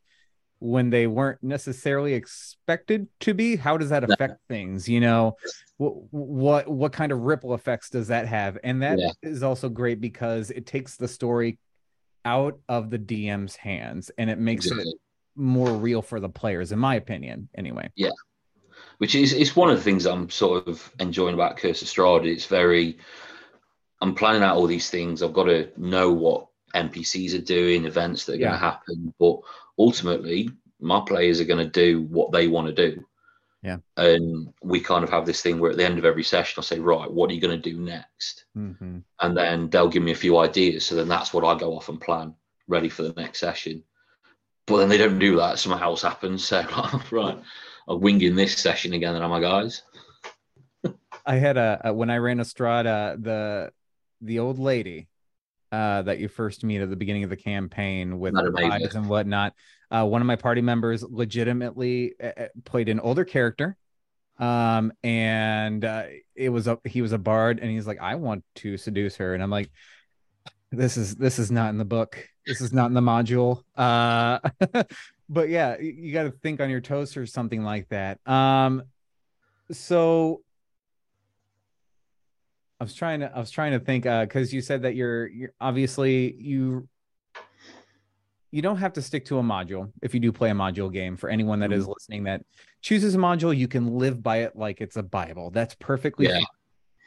when 0.60 0.88
they 0.90 1.06
weren't 1.06 1.42
necessarily 1.42 2.14
expected 2.14 3.06
to 3.20 3.34
be 3.34 3.56
how 3.56 3.76
does 3.76 3.90
that 3.90 4.04
affect 4.04 4.38
things 4.48 4.88
you 4.88 5.00
know 5.00 5.34
what 5.76 5.92
what 6.10 6.68
what 6.68 6.92
kind 6.92 7.12
of 7.12 7.18
ripple 7.20 7.52
effects 7.54 7.90
does 7.90 8.06
that 8.08 8.26
have 8.26 8.56
and 8.64 8.80
that 8.80 8.98
is 9.20 9.42
Yeah. 9.42 9.46
also 9.48 9.68
great 9.68 10.00
because 10.00 10.50
it 10.50 10.64
takes 10.64 10.96
the 10.96 11.08
story 11.08 11.58
out 12.24 12.58
of 12.68 12.88
the 12.88 12.98
dm's 12.98 13.56
hands 13.56 14.10
and 14.16 14.30
it 14.30 14.38
makes 14.38 14.64
Exactly. 14.66 14.90
it 14.92 14.96
more 15.34 15.70
real 15.72 16.00
for 16.00 16.18
the 16.20 16.30
players 16.30 16.72
in 16.72 16.78
my 16.78 16.94
opinion 16.94 17.48
anyway 17.56 17.90
Yeah. 17.96 18.10
which 18.98 19.14
is 19.16 19.32
it's 19.34 19.54
one 19.56 19.68
of 19.70 19.76
the 19.76 19.82
things 19.82 20.06
I'm 20.06 20.30
sort 20.30 20.66
of 20.68 20.90
enjoying 21.00 21.34
about 21.34 21.56
Curse 21.58 21.82
of 21.82 21.88
Strahd. 21.88 22.24
It's 22.26 22.46
very 22.46 22.96
I'm 24.04 24.14
planning 24.14 24.42
out 24.42 24.56
all 24.56 24.66
these 24.66 24.90
things. 24.90 25.22
I've 25.22 25.32
got 25.32 25.44
to 25.44 25.70
know 25.78 26.12
what 26.12 26.48
NPCs 26.74 27.34
are 27.34 27.42
doing, 27.42 27.86
events 27.86 28.26
that 28.26 28.34
are 28.34 28.38
going 28.38 28.52
to 28.52 28.58
happen, 28.58 29.14
but 29.18 29.38
ultimately 29.78 30.50
my 30.78 31.00
players 31.06 31.40
are 31.40 31.46
going 31.46 31.64
to 31.64 31.86
do 31.86 32.02
what 32.02 32.30
they 32.30 32.46
want 32.46 32.66
to 32.66 32.90
do. 32.90 33.02
Yeah. 33.62 33.78
And 33.96 34.52
we 34.62 34.80
kind 34.80 35.04
of 35.04 35.10
have 35.10 35.24
this 35.24 35.40
thing 35.40 35.58
where 35.58 35.70
at 35.70 35.78
the 35.78 35.86
end 35.86 35.98
of 35.98 36.04
every 36.04 36.22
session, 36.22 36.56
I'll 36.58 36.64
say, 36.64 36.80
right, 36.80 37.10
what 37.10 37.30
are 37.30 37.32
you 37.32 37.40
going 37.40 37.58
to 37.58 37.70
do 37.70 37.80
next? 37.80 38.44
hmm 38.52 38.98
And 39.20 39.34
then 39.34 39.70
they'll 39.70 39.88
give 39.88 40.02
me 40.02 40.12
a 40.12 40.16
few 40.16 40.36
ideas. 40.36 40.84
So 40.84 40.96
then 40.96 41.08
that's 41.08 41.32
what 41.32 41.42
I 41.42 41.58
go 41.58 41.74
off 41.74 41.88
and 41.88 41.98
plan, 41.98 42.34
ready 42.68 42.90
for 42.90 43.04
the 43.04 43.14
next 43.16 43.38
session. 43.38 43.82
But 44.66 44.80
then 44.80 44.90
they 44.90 44.98
don't 44.98 45.18
do 45.18 45.36
that. 45.36 45.58
Something 45.58 45.80
else 45.80 46.02
happens. 46.02 46.44
So, 46.44 46.62
right, 47.10 47.38
I'm 47.88 48.00
winging 48.02 48.36
this 48.36 48.58
session 48.58 48.92
again, 48.92 49.14
and 49.14 49.24
I'm 49.24 49.32
I, 49.32 49.40
guys? 49.40 49.80
I 51.24 51.36
had 51.36 51.56
a, 51.56 51.80
a 51.84 51.94
when 51.94 52.10
I 52.10 52.18
ran 52.18 52.38
Strahd, 52.40 53.22
the 53.22 53.72
the 54.24 54.38
old 54.38 54.58
lady 54.58 55.08
uh, 55.72 56.02
that 56.02 56.18
you 56.18 56.28
first 56.28 56.64
meet 56.64 56.80
at 56.80 56.88
the 56.88 56.96
beginning 56.96 57.24
of 57.24 57.30
the 57.30 57.36
campaign 57.36 58.18
with 58.18 58.34
eyes 58.36 58.94
and 58.94 59.08
whatnot. 59.08 59.54
Uh, 59.90 60.04
one 60.04 60.20
of 60.20 60.26
my 60.26 60.36
party 60.36 60.60
members 60.60 61.02
legitimately 61.02 62.14
uh, 62.22 62.46
played 62.64 62.88
an 62.88 63.00
older 63.00 63.24
character, 63.24 63.76
um, 64.38 64.92
and 65.02 65.84
uh, 65.84 66.04
it 66.34 66.48
was 66.48 66.66
a 66.66 66.78
he 66.84 67.02
was 67.02 67.12
a 67.12 67.18
bard, 67.18 67.58
and 67.60 67.70
he's 67.70 67.86
like, 67.86 68.00
I 68.00 68.14
want 68.14 68.44
to 68.56 68.76
seduce 68.76 69.16
her, 69.16 69.34
and 69.34 69.42
I'm 69.42 69.50
like, 69.50 69.70
this 70.70 70.96
is 70.96 71.16
this 71.16 71.38
is 71.38 71.50
not 71.50 71.70
in 71.70 71.78
the 71.78 71.84
book. 71.84 72.28
This 72.46 72.60
is 72.60 72.72
not 72.72 72.86
in 72.86 72.94
the 72.94 73.00
module. 73.00 73.62
Uh, 73.76 74.38
but 75.28 75.48
yeah, 75.48 75.78
you, 75.78 75.92
you 75.92 76.12
got 76.12 76.24
to 76.24 76.30
think 76.30 76.60
on 76.60 76.70
your 76.70 76.80
toes 76.80 77.16
or 77.16 77.26
something 77.26 77.62
like 77.62 77.88
that. 77.88 78.26
Um, 78.28 78.82
so 79.72 80.42
I 82.80 82.84
was 82.84 82.94
trying 82.94 83.20
to 83.20 83.30
I 83.34 83.38
was 83.38 83.50
trying 83.50 83.72
to 83.72 83.78
think 83.78 84.06
uh 84.06 84.24
because 84.24 84.52
you 84.52 84.60
said 84.60 84.82
that 84.82 84.94
you're 84.94 85.26
you're 85.28 85.52
obviously 85.60 86.34
you 86.38 86.88
you 88.50 88.62
don't 88.62 88.76
have 88.76 88.92
to 88.94 89.02
stick 89.02 89.24
to 89.26 89.38
a 89.38 89.42
module 89.42 89.90
if 90.02 90.14
you 90.14 90.20
do 90.20 90.30
play 90.32 90.50
a 90.50 90.54
module 90.54 90.92
game 90.92 91.16
for 91.16 91.28
anyone 91.28 91.60
that 91.60 91.72
is 91.72 91.84
mm-hmm. 91.84 91.92
listening 91.92 92.24
that 92.24 92.42
chooses 92.82 93.14
a 93.14 93.18
module 93.18 93.56
you 93.56 93.68
can 93.68 93.96
live 93.98 94.22
by 94.22 94.38
it 94.38 94.56
like 94.56 94.80
it's 94.80 94.96
a 94.96 95.02
bible 95.02 95.50
that's 95.50 95.74
perfectly 95.76 96.26
yeah. 96.26 96.34
fine. 96.34 96.44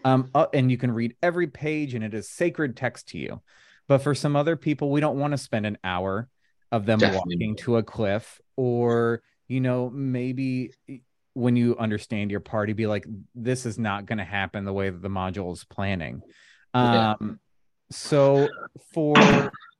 um 0.06 0.30
uh, 0.36 0.48
and 0.54 0.72
you 0.72 0.78
can 0.78 0.92
read 0.92 1.16
every 1.22 1.48
page 1.48 1.94
and 1.94 2.04
it 2.04 2.14
is 2.14 2.30
sacred 2.30 2.76
text 2.76 3.10
to 3.10 3.18
you 3.18 3.42
but 3.88 4.00
for 4.00 4.16
some 4.16 4.36
other 4.36 4.56
people 4.56 4.90
we 4.90 5.00
don't 5.00 5.18
want 5.18 5.32
to 5.32 5.38
spend 5.38 5.66
an 5.66 5.78
hour 5.84 6.28
of 6.72 6.86
them 6.86 7.00
Definitely. 7.00 7.36
walking 7.36 7.56
to 7.58 7.78
a 7.78 7.84
cliff 7.84 8.42
or 8.56 9.22
you 9.48 9.62
know 9.62 9.90
maybe 9.90 10.72
when 11.38 11.56
you 11.56 11.78
understand 11.78 12.32
your 12.32 12.40
party 12.40 12.74
be 12.74 12.88
like 12.88 13.06
this 13.36 13.68
is 13.68 13.78
not 13.78 14.08
going 14.08 14.18
to 14.18 14.24
happen 14.24 14.66
the 14.66 14.74
way 14.74 14.90
that 14.90 15.04
the 15.04 15.08
module 15.08 15.54
is 15.54 15.64
planning 15.64 16.24
yeah. 16.74 17.12
um 17.12 17.40
so 17.92 18.48
for 18.92 19.16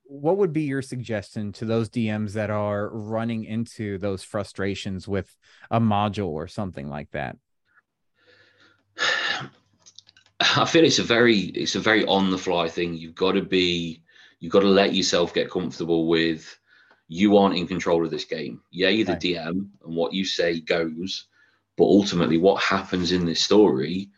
what 0.04 0.38
would 0.38 0.54
be 0.54 0.62
your 0.62 0.84
suggestion 0.84 1.52
to 1.52 1.66
those 1.66 1.90
dms 1.90 2.34
that 2.34 2.52
are 2.52 2.90
running 2.90 3.44
into 3.44 3.98
those 3.98 4.24
frustrations 4.24 5.08
with 5.08 5.36
a 5.72 5.80
module 5.80 6.28
or 6.28 6.48
something 6.48 6.90
like 6.90 7.10
that 7.10 7.36
i 10.40 10.64
feel 10.64 10.84
it's 10.84 11.00
a 11.00 11.04
very 11.04 11.40
it's 11.40 11.74
a 11.74 11.80
very 11.80 12.06
on 12.06 12.30
the 12.30 12.38
fly 12.38 12.70
thing 12.70 12.94
you've 12.94 13.16
got 13.16 13.32
to 13.32 13.42
be 13.42 14.04
you've 14.40 14.54
got 14.54 14.60
to 14.60 14.68
let 14.68 14.94
yourself 14.94 15.34
get 15.34 15.50
comfortable 15.50 16.08
with 16.08 16.56
you 17.08 17.36
aren't 17.36 17.58
in 17.58 17.66
control 17.66 18.06
of 18.06 18.12
this 18.12 18.26
game 18.26 18.62
yeah 18.70 18.90
you're 18.90 19.08
the 19.08 19.14
right. 19.14 19.22
dm 19.22 19.70
and 19.84 19.96
what 19.96 20.14
you 20.14 20.24
say 20.24 20.60
goes 20.60 21.26
but 21.78 21.86
ultimately, 21.86 22.38
what 22.40 22.62
happens 22.62 23.12
in 23.12 23.26
this 23.26 23.44
story 23.44 24.10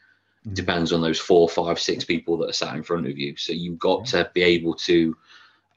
mm-hmm. 0.45 0.53
depends 0.53 0.93
on 0.93 1.01
those 1.01 1.19
four, 1.19 1.49
five, 1.49 1.79
six 1.79 2.05
people 2.05 2.37
that 2.37 2.49
are 2.49 2.53
sat 2.53 2.75
in 2.75 2.83
front 2.83 3.05
of 3.05 3.17
you. 3.17 3.35
So 3.35 3.51
you've 3.51 3.79
got 3.79 4.05
to 4.07 4.31
be 4.33 4.41
able 4.41 4.75
to 4.75 5.15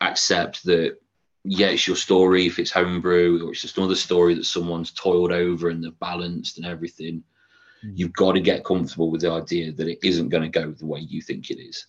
accept 0.01 0.64
that, 0.64 0.97
yeah, 1.45 1.68
it's 1.68 1.87
your 1.87 1.97
story 1.97 2.47
if 2.47 2.61
it's 2.61 2.71
homebrew 2.71 3.45
or 3.45 3.51
it's 3.51 3.62
just 3.62 3.79
another 3.79 3.97
story 3.97 4.35
that 4.35 4.47
someone's 4.47 4.92
toiled 4.92 5.33
over 5.33 5.68
and 5.68 5.83
they're 5.83 5.90
balanced 5.90 6.57
and 6.57 6.66
everything. 6.66 7.25
Mm-hmm. 7.85 7.97
You've 7.97 8.12
got 8.12 8.33
to 8.33 8.40
get 8.40 8.64
comfortable 8.64 9.11
with 9.11 9.23
the 9.23 9.33
idea 9.33 9.73
that 9.73 9.88
it 9.88 9.99
isn't 10.05 10.29
going 10.29 10.45
to 10.45 10.49
go 10.49 10.71
the 10.71 10.87
way 10.87 11.01
you 11.01 11.21
think 11.21 11.51
it 11.51 11.61
is. 11.61 11.87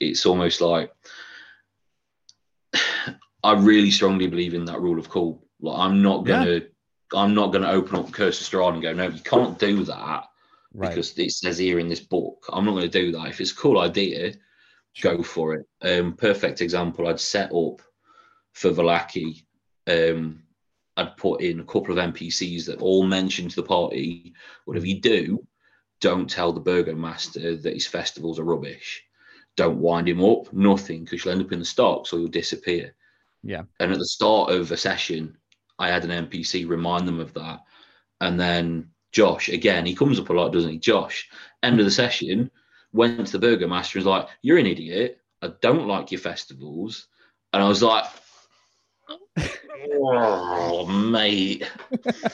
It's 0.00 0.26
almost 0.26 0.60
like 0.60 0.92
I 3.44 3.52
really 3.52 3.92
strongly 3.92 4.26
believe 4.26 4.54
in 4.54 4.64
that 4.64 4.80
rule 4.80 4.98
of 4.98 5.08
cool. 5.08 5.46
Like 5.60 5.78
I'm 5.78 6.02
not 6.02 6.24
gonna 6.24 6.50
yeah. 6.50 6.60
I'm 7.12 7.34
not 7.34 7.52
going 7.52 7.62
to 7.62 7.70
open 7.70 7.96
up 7.96 8.12
Curse 8.12 8.40
of 8.40 8.46
Strahd 8.46 8.74
and 8.74 8.82
go, 8.82 8.92
no, 8.92 9.08
you 9.08 9.20
can't 9.20 9.58
do 9.58 9.84
that 9.84 10.24
right. 10.72 10.88
because 10.88 11.16
it 11.18 11.32
says 11.32 11.58
here 11.58 11.78
in 11.78 11.88
this 11.88 12.00
book. 12.00 12.44
I'm 12.52 12.64
not 12.64 12.72
going 12.72 12.90
to 12.90 13.00
do 13.00 13.12
that. 13.12 13.28
If 13.28 13.40
it's 13.40 13.52
a 13.52 13.56
cool 13.56 13.78
idea, 13.78 14.34
go 15.00 15.22
for 15.22 15.54
it. 15.54 15.66
Um, 15.82 16.14
perfect 16.14 16.60
example. 16.60 17.08
I'd 17.08 17.20
set 17.20 17.52
up 17.52 17.82
for 18.52 18.70
Vallaki. 18.70 19.44
Um, 19.86 20.42
I'd 20.96 21.16
put 21.16 21.40
in 21.40 21.60
a 21.60 21.64
couple 21.64 21.98
of 21.98 22.12
NPCs 22.12 22.66
that 22.66 22.80
all 22.80 23.04
mention 23.04 23.48
to 23.48 23.56
the 23.56 23.62
party. 23.62 24.34
Whatever 24.64 24.86
you 24.86 25.00
do, 25.00 25.46
don't 26.00 26.28
tell 26.28 26.52
the 26.52 26.60
burgomaster 26.60 27.56
that 27.56 27.74
his 27.74 27.86
festivals 27.86 28.38
are 28.38 28.44
rubbish. 28.44 29.02
Don't 29.56 29.78
wind 29.78 30.08
him 30.08 30.22
up. 30.22 30.52
Nothing, 30.52 31.04
because 31.04 31.24
you'll 31.24 31.32
end 31.32 31.42
up 31.42 31.52
in 31.52 31.60
the 31.60 31.64
stocks 31.64 32.12
or 32.12 32.18
you'll 32.18 32.28
disappear. 32.28 32.94
Yeah. 33.42 33.62
And 33.78 33.92
at 33.92 33.98
the 33.98 34.06
start 34.06 34.50
of 34.50 34.70
a 34.72 34.76
session, 34.76 35.36
I 35.78 35.88
had 35.88 36.04
an 36.04 36.28
NPC 36.28 36.68
remind 36.68 37.06
them 37.06 37.20
of 37.20 37.34
that. 37.34 37.60
And 38.20 38.38
then 38.38 38.90
Josh, 39.12 39.48
again, 39.48 39.86
he 39.86 39.94
comes 39.94 40.18
up 40.18 40.30
a 40.30 40.32
lot, 40.32 40.52
doesn't 40.52 40.70
he? 40.70 40.78
Josh, 40.78 41.28
end 41.62 41.78
of 41.78 41.84
the 41.84 41.90
session, 41.90 42.50
went 42.92 43.26
to 43.26 43.32
the 43.32 43.46
burgomaster 43.46 43.98
and 43.98 44.04
was 44.04 44.10
like, 44.10 44.28
You're 44.42 44.58
an 44.58 44.66
idiot. 44.66 45.20
I 45.42 45.52
don't 45.60 45.86
like 45.86 46.10
your 46.10 46.20
festivals. 46.20 47.08
And 47.52 47.62
I 47.62 47.68
was 47.68 47.82
like, 47.82 48.04
Oh, 49.90 50.86
mate. 50.86 51.70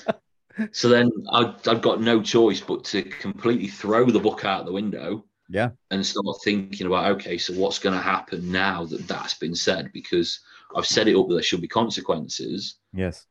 so 0.73 0.89
then 0.89 1.11
I, 1.31 1.55
I've 1.67 1.83
got 1.83 2.01
no 2.01 2.23
choice 2.23 2.61
but 2.61 2.85
to 2.85 3.03
completely 3.03 3.69
throw 3.69 4.07
the 4.07 4.21
book 4.21 4.45
out 4.45 4.67
the 4.67 4.73
window. 4.73 5.25
Yeah. 5.51 5.71
And 5.91 6.07
start 6.07 6.25
thinking 6.43 6.87
about, 6.87 7.11
okay, 7.13 7.37
so 7.37 7.53
what's 7.55 7.81
going 7.81 7.97
to 7.97 8.03
happen 8.03 8.51
now 8.51 8.85
that 8.87 9.07
that's 9.09 9.35
been 9.35 9.55
said? 9.55 9.93
Because 9.93 10.41
I've 10.75 10.87
set 10.87 11.09
it 11.09 11.17
up 11.17 11.29
that 11.29 11.35
there 11.35 11.43
should 11.43 11.61
be 11.61 11.69
consequences. 11.69 12.77
Yes 12.95 13.27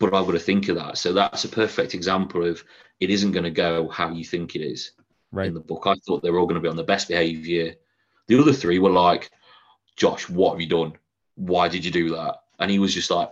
but 0.00 0.14
I've 0.14 0.26
got 0.26 0.32
to 0.32 0.40
think 0.40 0.68
of 0.68 0.76
that. 0.76 0.98
So 0.98 1.12
that's 1.12 1.44
a 1.44 1.48
perfect 1.48 1.94
example 1.94 2.44
of 2.44 2.64
it 2.98 3.10
isn't 3.10 3.32
going 3.32 3.44
to 3.44 3.50
go 3.50 3.86
how 3.88 4.08
you 4.08 4.24
think 4.24 4.56
it 4.56 4.62
is. 4.62 4.92
Right. 5.30 5.46
In 5.46 5.54
the 5.54 5.60
book, 5.60 5.84
I 5.86 5.94
thought 5.94 6.22
they 6.22 6.30
were 6.30 6.38
all 6.38 6.46
going 6.46 6.60
to 6.60 6.62
be 6.62 6.68
on 6.68 6.76
the 6.76 6.82
best 6.82 7.06
behavior. 7.06 7.74
The 8.26 8.40
other 8.40 8.52
three 8.52 8.78
were 8.78 8.90
like, 8.90 9.30
Josh, 9.96 10.28
what 10.28 10.52
have 10.52 10.60
you 10.60 10.66
done? 10.66 10.94
Why 11.36 11.68
did 11.68 11.84
you 11.84 11.90
do 11.90 12.10
that? 12.10 12.36
And 12.58 12.70
he 12.70 12.78
was 12.78 12.94
just 12.94 13.10
like, 13.10 13.30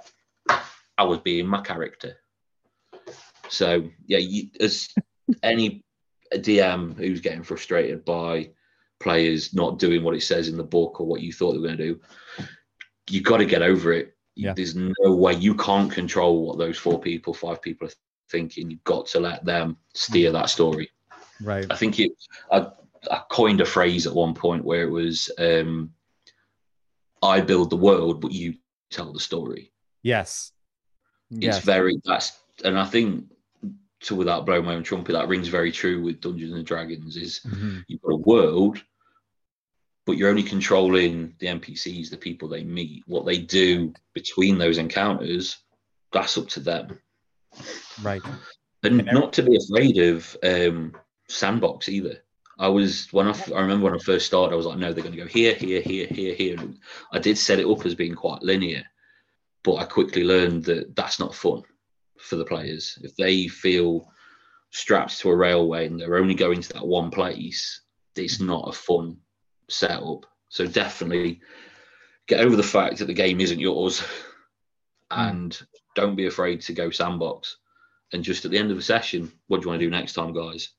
I 0.98 1.04
was 1.04 1.18
being 1.20 1.46
my 1.46 1.62
character. 1.62 2.16
So 3.48 3.88
yeah, 4.06 4.18
you, 4.18 4.50
as 4.60 4.88
any 5.42 5.84
DM 6.32 6.96
who's 6.96 7.20
getting 7.20 7.42
frustrated 7.42 8.04
by 8.04 8.50
players 9.00 9.54
not 9.54 9.78
doing 9.78 10.02
what 10.02 10.14
it 10.14 10.22
says 10.22 10.48
in 10.48 10.56
the 10.56 10.64
book 10.64 11.00
or 11.00 11.06
what 11.06 11.20
you 11.20 11.32
thought 11.32 11.52
they 11.52 11.58
were 11.58 11.66
going 11.66 11.78
to 11.78 11.94
do, 11.94 12.00
you 13.08 13.20
got 13.22 13.38
to 13.38 13.46
get 13.46 13.62
over 13.62 13.92
it 13.92 14.14
yeah. 14.38 14.52
There's 14.54 14.76
no 14.76 14.94
way 15.16 15.34
you 15.34 15.52
can't 15.56 15.90
control 15.90 16.46
what 16.46 16.58
those 16.58 16.78
four 16.78 17.00
people, 17.00 17.34
five 17.34 17.60
people 17.60 17.88
are 17.88 17.92
thinking. 18.30 18.70
You've 18.70 18.84
got 18.84 19.06
to 19.06 19.20
let 19.20 19.44
them 19.44 19.76
steer 19.94 20.30
that 20.30 20.48
story. 20.48 20.88
Right. 21.42 21.66
I 21.68 21.74
think 21.74 21.98
it. 21.98 22.12
I, 22.50 22.68
I 23.10 23.22
coined 23.30 23.60
a 23.60 23.64
phrase 23.64 24.06
at 24.06 24.14
one 24.14 24.34
point 24.34 24.64
where 24.64 24.82
it 24.82 24.90
was, 24.90 25.28
um, 25.38 25.92
"I 27.20 27.40
build 27.40 27.70
the 27.70 27.76
world, 27.76 28.20
but 28.20 28.30
you 28.30 28.54
tell 28.92 29.12
the 29.12 29.18
story." 29.18 29.72
Yes. 30.04 30.52
It's 31.32 31.42
yes. 31.42 31.64
very 31.64 32.00
that's, 32.04 32.38
and 32.64 32.78
I 32.78 32.84
think 32.84 33.24
to 34.00 34.14
without 34.14 34.46
blowing 34.46 34.64
my 34.64 34.74
own 34.74 34.82
trumpet, 34.82 35.12
that 35.12 35.28
rings 35.28 35.48
very 35.48 35.72
true 35.72 36.02
with 36.02 36.20
Dungeons 36.20 36.54
and 36.54 36.64
Dragons. 36.64 37.16
Is 37.16 37.40
mm-hmm. 37.46 37.80
you've 37.88 38.02
got 38.02 38.12
a 38.12 38.16
world, 38.16 38.82
but 40.06 40.16
you're 40.16 40.30
only 40.30 40.42
controlling 40.42 41.34
the 41.38 41.46
NPCs, 41.46 42.10
the 42.10 42.16
people 42.16 42.48
they 42.48 42.64
meet, 42.64 43.02
what 43.06 43.26
they 43.26 43.38
do 43.38 43.92
between 44.14 44.58
those 44.58 44.78
encounters. 44.78 45.56
That's 46.12 46.38
up 46.38 46.48
to 46.50 46.60
them. 46.60 46.98
Right. 48.02 48.22
And, 48.84 49.00
and 49.00 49.12
not 49.12 49.32
to 49.34 49.42
be 49.42 49.56
afraid 49.56 49.98
of 49.98 50.36
um, 50.42 50.94
sandbox 51.28 51.88
either. 51.88 52.22
I 52.60 52.68
was 52.68 53.12
when 53.12 53.28
I, 53.28 53.38
I 53.54 53.60
remember 53.60 53.84
when 53.84 53.94
I 53.94 54.02
first 54.02 54.26
started, 54.26 54.52
I 54.52 54.56
was 54.56 54.66
like, 54.66 54.78
no, 54.78 54.92
they're 54.92 55.04
going 55.04 55.14
to 55.14 55.22
go 55.22 55.28
here, 55.28 55.54
here, 55.54 55.80
here, 55.80 56.06
here, 56.06 56.34
here. 56.34 56.58
And 56.58 56.78
I 57.12 57.18
did 57.18 57.38
set 57.38 57.60
it 57.60 57.66
up 57.66 57.84
as 57.86 57.94
being 57.94 58.14
quite 58.14 58.42
linear, 58.42 58.84
but 59.62 59.76
I 59.76 59.84
quickly 59.84 60.24
learned 60.24 60.64
that 60.64 60.96
that's 60.96 61.20
not 61.20 61.34
fun 61.34 61.62
for 62.20 62.36
the 62.36 62.44
players. 62.44 62.98
If 63.02 63.16
they 63.16 63.48
feel 63.48 64.08
strapped 64.70 65.18
to 65.20 65.30
a 65.30 65.36
railway 65.36 65.86
and 65.86 65.98
they're 65.98 66.18
only 66.18 66.34
going 66.34 66.60
to 66.60 66.72
that 66.74 66.86
one 66.86 67.10
place, 67.10 67.82
it's 68.16 68.40
not 68.40 68.68
a 68.68 68.72
fun 68.72 69.16
setup. 69.68 70.26
So 70.48 70.66
definitely 70.66 71.40
get 72.26 72.40
over 72.40 72.56
the 72.56 72.62
fact 72.62 72.98
that 72.98 73.06
the 73.06 73.14
game 73.14 73.40
isn't 73.40 73.60
yours 73.60 74.00
mm. 75.10 75.30
and 75.30 75.58
don't 75.94 76.16
be 76.16 76.26
afraid 76.26 76.60
to 76.62 76.72
go 76.72 76.90
sandbox. 76.90 77.56
And 78.12 78.24
just 78.24 78.44
at 78.44 78.50
the 78.50 78.58
end 78.58 78.70
of 78.70 78.76
the 78.76 78.82
session, 78.82 79.30
what 79.46 79.60
do 79.60 79.64
you 79.64 79.68
want 79.68 79.80
to 79.80 79.86
do 79.86 79.90
next 79.90 80.14
time, 80.14 80.32
guys? 80.32 80.70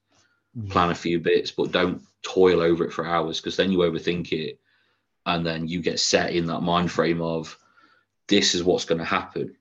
Mm. 0.58 0.70
Plan 0.70 0.92
a 0.92 0.96
few 0.96 1.20
bits, 1.20 1.52
but 1.52 1.72
don't 1.72 2.02
toil 2.22 2.62
over 2.62 2.86
it 2.86 2.94
for 2.94 3.06
hours 3.06 3.40
because 3.40 3.56
then 3.56 3.72
you 3.72 3.80
overthink 3.80 4.32
it 4.32 4.60
and 5.26 5.46
then 5.46 5.68
you 5.68 5.82
get 5.82 6.00
set 6.00 6.32
in 6.32 6.46
that 6.48 6.62
mind 6.62 6.92
frame 6.92 7.22
of 7.22 7.58
this 8.28 8.56
is 8.56 8.64
what's 8.64 8.86
going 8.86 9.00
to 9.00 9.06
happen, 9.06 9.56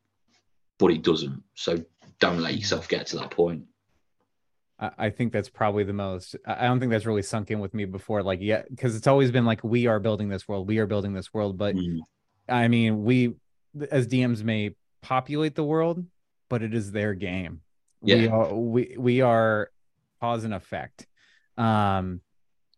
but 0.79 0.91
it 0.93 1.03
doesn't. 1.03 1.43
So 1.55 1.85
don't 2.21 2.41
let 2.41 2.57
yourself 2.57 2.89
get 2.89 3.07
to 3.09 3.17
that 3.19 3.31
point. 3.31 3.65
I 4.81 5.11
think 5.11 5.33
that's 5.33 5.49
probably 5.49 5.83
the 5.83 5.93
most. 5.93 6.37
I 6.47 6.67
don't 6.67 6.79
think 6.79 6.93
that's 6.93 7.05
really 7.05 7.23
sunk 7.23 7.51
in 7.51 7.59
with 7.59 7.75
me 7.75 7.85
before. 7.85 8.23
Like, 8.23 8.39
yeah, 8.41 8.63
because 8.71 8.95
it's 8.95 9.09
always 9.09 9.33
been 9.33 9.45
like 9.45 9.65
we 9.65 9.89
are 9.89 9.99
building 9.99 10.29
this 10.29 10.47
world, 10.47 10.69
we 10.69 10.79
are 10.79 10.87
building 10.87 11.13
this 11.13 11.35
world. 11.35 11.59
But 11.59 11.75
mm. 11.75 11.99
I 12.49 12.69
mean, 12.69 13.03
we 13.03 13.35
as 13.91 14.07
DMs 14.07 14.45
may 14.45 14.77
populate 15.03 15.57
the 15.57 15.65
world, 15.65 16.05
but 16.49 16.63
it 16.63 16.75
is 16.75 16.93
their 16.93 17.15
game. 17.15 17.63
Yeah. 18.03 18.17
We 18.17 18.29
are 18.29 18.55
we 18.55 18.97
we 18.97 19.21
are 19.21 19.71
cause 20.21 20.45
and 20.45 20.55
effect. 20.55 21.09
Um, 21.57 22.21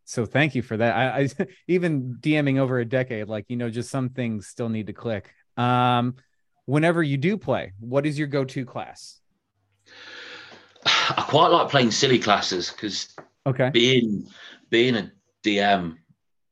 so 0.07 0.25
thank 0.25 0.55
you 0.55 0.63
for 0.63 0.79
that. 0.79 0.97
I, 0.97 1.21
I 1.21 1.29
even 1.69 2.17
DMing 2.19 2.59
over 2.59 2.79
a 2.79 2.85
decade, 2.87 3.29
like 3.29 3.45
you 3.49 3.59
know, 3.59 3.69
just 3.69 3.91
some 3.91 4.09
things 4.09 4.47
still 4.47 4.71
need 4.71 4.87
to 4.87 4.95
click. 4.95 5.31
Um, 5.59 6.17
whenever 6.71 7.03
you 7.03 7.17
do 7.17 7.37
play, 7.37 7.73
what 7.81 8.07
is 8.07 8.19
your 8.19 8.29
go-to 8.29 8.65
class? 8.65 9.21
I 10.87 11.25
quite 11.29 11.49
like 11.49 11.69
playing 11.69 11.91
silly 11.91 12.19
classes 12.19 12.71
because 12.71 13.15
Okay. 13.47 13.71
being 13.71 14.29
being 14.71 14.97
a 14.97 15.11
DM, 15.43 15.97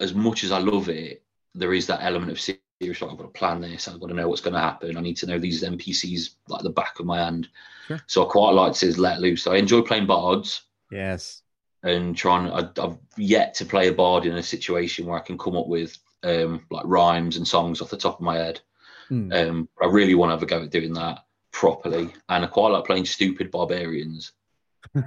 as 0.00 0.14
much 0.14 0.42
as 0.44 0.50
I 0.52 0.59
love 0.59 0.88
it, 0.88 1.22
there 1.54 1.72
is 1.72 1.87
that 1.87 2.02
element 2.02 2.33
of 2.33 2.40
serious. 2.40 2.61
Like, 2.81 3.02
I've 3.11 3.16
got 3.16 3.22
to 3.22 3.28
plan 3.28 3.61
this. 3.61 3.88
I've 3.88 4.00
got 4.00 4.09
to 4.09 4.14
know 4.14 4.28
what's 4.28 4.40
going 4.40 4.54
to 4.54 4.61
happen. 4.61 4.96
I 4.96 5.00
need 5.00 5.16
to 5.18 5.26
know 5.26 5.38
these 5.38 5.62
NPCs 5.62 6.31
like 6.48 6.62
the 6.62 6.70
back 6.70 6.98
of 6.98 7.07
my 7.07 7.18
hand. 7.18 7.48
Sure. 7.87 8.00
So 8.07 8.26
I 8.26 8.31
quite 8.31 8.52
like 8.52 8.72
to 8.74 9.00
let 9.00 9.20
loose. 9.20 9.46
I 9.46 9.57
enjoy 9.57 9.83
playing 9.83 10.07
bards 10.07 10.62
Yes. 10.90 11.42
and 11.83 12.16
trying. 12.16 12.50
I, 12.52 12.68
I've 12.83 12.98
yet 13.16 13.54
to 13.54 13.64
play 13.64 13.88
a 13.88 13.92
bard 13.92 14.26
in 14.26 14.37
a 14.37 14.42
situation 14.42 15.07
where 15.07 15.18
I 15.18 15.22
can 15.22 15.38
come 15.38 15.57
up 15.57 15.68
with 15.68 15.96
um, 16.24 16.64
like 16.70 16.85
rhymes 16.87 17.37
and 17.37 17.46
songs 17.46 17.81
off 17.81 17.90
the 17.90 17.96
top 17.96 18.16
of 18.16 18.24
my 18.24 18.37
head. 18.37 18.61
Hmm. 19.09 19.33
Um, 19.33 19.68
I 19.83 19.87
really 19.87 20.14
want 20.14 20.31
to 20.31 20.35
have 20.35 20.42
a 20.42 20.47
go 20.47 20.62
at 20.62 20.71
doing 20.71 20.92
that 20.94 21.25
properly, 21.53 22.12
and 22.29 22.44
I 22.44 22.47
quite 22.47 22.68
like 22.73 22.85
playing 22.85 23.07
stupid 23.07 23.51
barbarians 23.51 24.33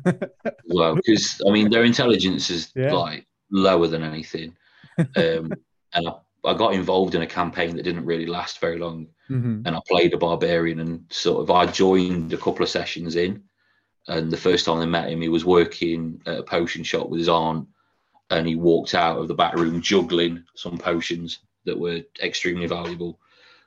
well 0.68 0.96
because 0.96 1.42
I 1.48 1.52
mean 1.52 1.70
their 1.70 1.84
intelligence 1.84 2.50
is 2.50 2.72
Yeah. 2.76 2.94
like 2.94 3.26
lower 3.52 3.88
than 3.88 4.04
anything. 4.04 4.56
Um, 4.98 5.54
and 5.94 6.08
I, 6.08 6.14
I 6.44 6.54
got 6.54 6.74
involved 6.74 7.16
in 7.16 7.22
a 7.22 7.28
campaign 7.28 7.76
that 7.76 7.84
didn't 7.84 8.06
really 8.06 8.26
last 8.26 8.60
very 8.60 8.80
long, 8.80 9.08
Mhm. 9.30 9.64
and 9.66 9.76
I 9.76 9.80
played 9.88 10.14
a 10.14 10.18
barbarian, 10.18 10.80
and 10.80 11.06
sort 11.10 11.42
of 11.42 11.52
I 11.52 11.66
joined 11.68 12.34
a 12.34 12.38
couple 12.38 12.64
of 12.64 12.70
sessions 12.70 13.16
in, 13.16 13.44
and 14.08 14.32
the 14.32 14.38
first 14.38 14.66
time 14.66 14.80
I 14.80 14.86
met 14.86 15.10
him, 15.10 15.22
he 15.22 15.30
was 15.30 15.46
working 15.46 16.22
at 16.26 16.40
a 16.40 16.44
potion 16.44 16.84
shop 16.84 17.10
with 17.10 17.20
his 17.20 17.30
aunt, 17.30 17.68
and 18.32 18.48
he 18.48 18.56
walked 18.56 18.96
out 18.96 19.20
of 19.20 19.28
the 19.28 19.36
back 19.36 19.56
room 19.56 19.82
juggling 19.82 20.44
some 20.56 20.78
potions 20.78 21.40
that 21.66 21.78
were 21.80 22.02
extremely 22.24 22.66
valuable. 22.66 23.20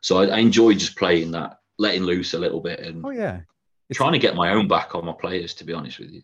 So 0.05 0.19
I, 0.19 0.27
I 0.27 0.38
enjoyed 0.40 0.79
just 0.79 0.97
playing 0.97 1.31
that, 1.31 1.61
letting 1.79 2.03
loose 2.03 2.35
a 2.35 2.38
little 2.38 2.61
bit, 2.61 2.79
and 2.81 3.03
Oh 3.07 3.09
yeah. 3.09 3.40
It's 3.88 3.97
trying 3.97 4.12
to 4.12 4.19
get 4.19 4.35
my 4.35 4.51
own 4.51 4.69
back 4.69 4.95
on 4.95 5.07
my 5.07 5.14
players. 5.19 5.55
To 5.55 5.64
be 5.64 5.73
honest 5.73 5.99
with 5.99 6.11
you, 6.11 6.23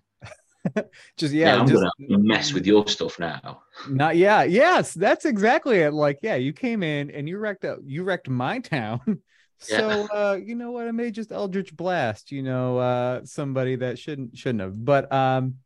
just 1.17 1.33
yeah, 1.33 1.55
yeah, 1.55 1.61
I'm 1.61 1.67
just 1.67 1.83
gonna 1.83 2.23
mess 2.23 2.53
with 2.53 2.67
your 2.67 2.87
stuff 2.89 3.19
now. 3.19 3.63
not 3.89 4.17
yeah, 4.17 4.43
yes, 4.43 4.93
that's 4.93 5.25
exactly 5.25 5.79
it. 5.79 5.95
Like, 5.95 6.19
yeah, 6.23 6.35
you 6.35 6.53
came 6.53 6.83
in 6.83 7.11
and 7.11 7.27
you 7.27 7.39
wrecked 7.39 7.65
out 7.65 7.79
you 7.87 8.05
wrecked 8.05 8.29
my 8.29 8.59
town. 8.61 9.01
So 9.63 10.09
uh, 10.11 10.39
you 10.43 10.55
know 10.55 10.71
what? 10.71 10.89
I 10.89 10.91
may 10.91 11.11
just 11.11 11.31
Eldritch 11.31 11.77
Blast, 11.77 12.33
you 12.33 12.43
know, 12.43 12.79
uh 12.79 13.21
somebody 13.25 13.77
that 13.77 13.99
shouldn't 13.99 14.35
shouldn't 14.35 14.63
have. 14.63 14.83
But 14.83 15.13
um 15.13 15.57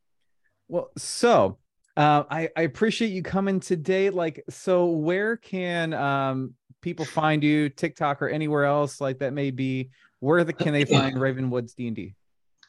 well, 0.66 0.90
so 0.98 1.58
uh 1.96 2.24
I, 2.28 2.48
I 2.56 2.62
appreciate 2.62 3.12
you 3.12 3.22
coming 3.22 3.60
today. 3.60 4.10
Like, 4.10 4.42
so 4.50 4.86
where 4.86 5.36
can 5.36 5.94
um 5.94 6.54
people 6.84 7.06
find 7.06 7.42
you, 7.42 7.70
TikTok 7.70 8.22
or 8.22 8.28
anywhere 8.28 8.66
else 8.66 9.00
like 9.00 9.18
that 9.18 9.32
may 9.32 9.50
be? 9.50 9.90
Where 10.20 10.44
the, 10.44 10.52
can 10.52 10.72
they 10.72 10.84
find 10.84 11.18
Ravenwood's 11.20 11.74
D 11.74 11.88
and 11.88 11.96
D? 11.96 12.14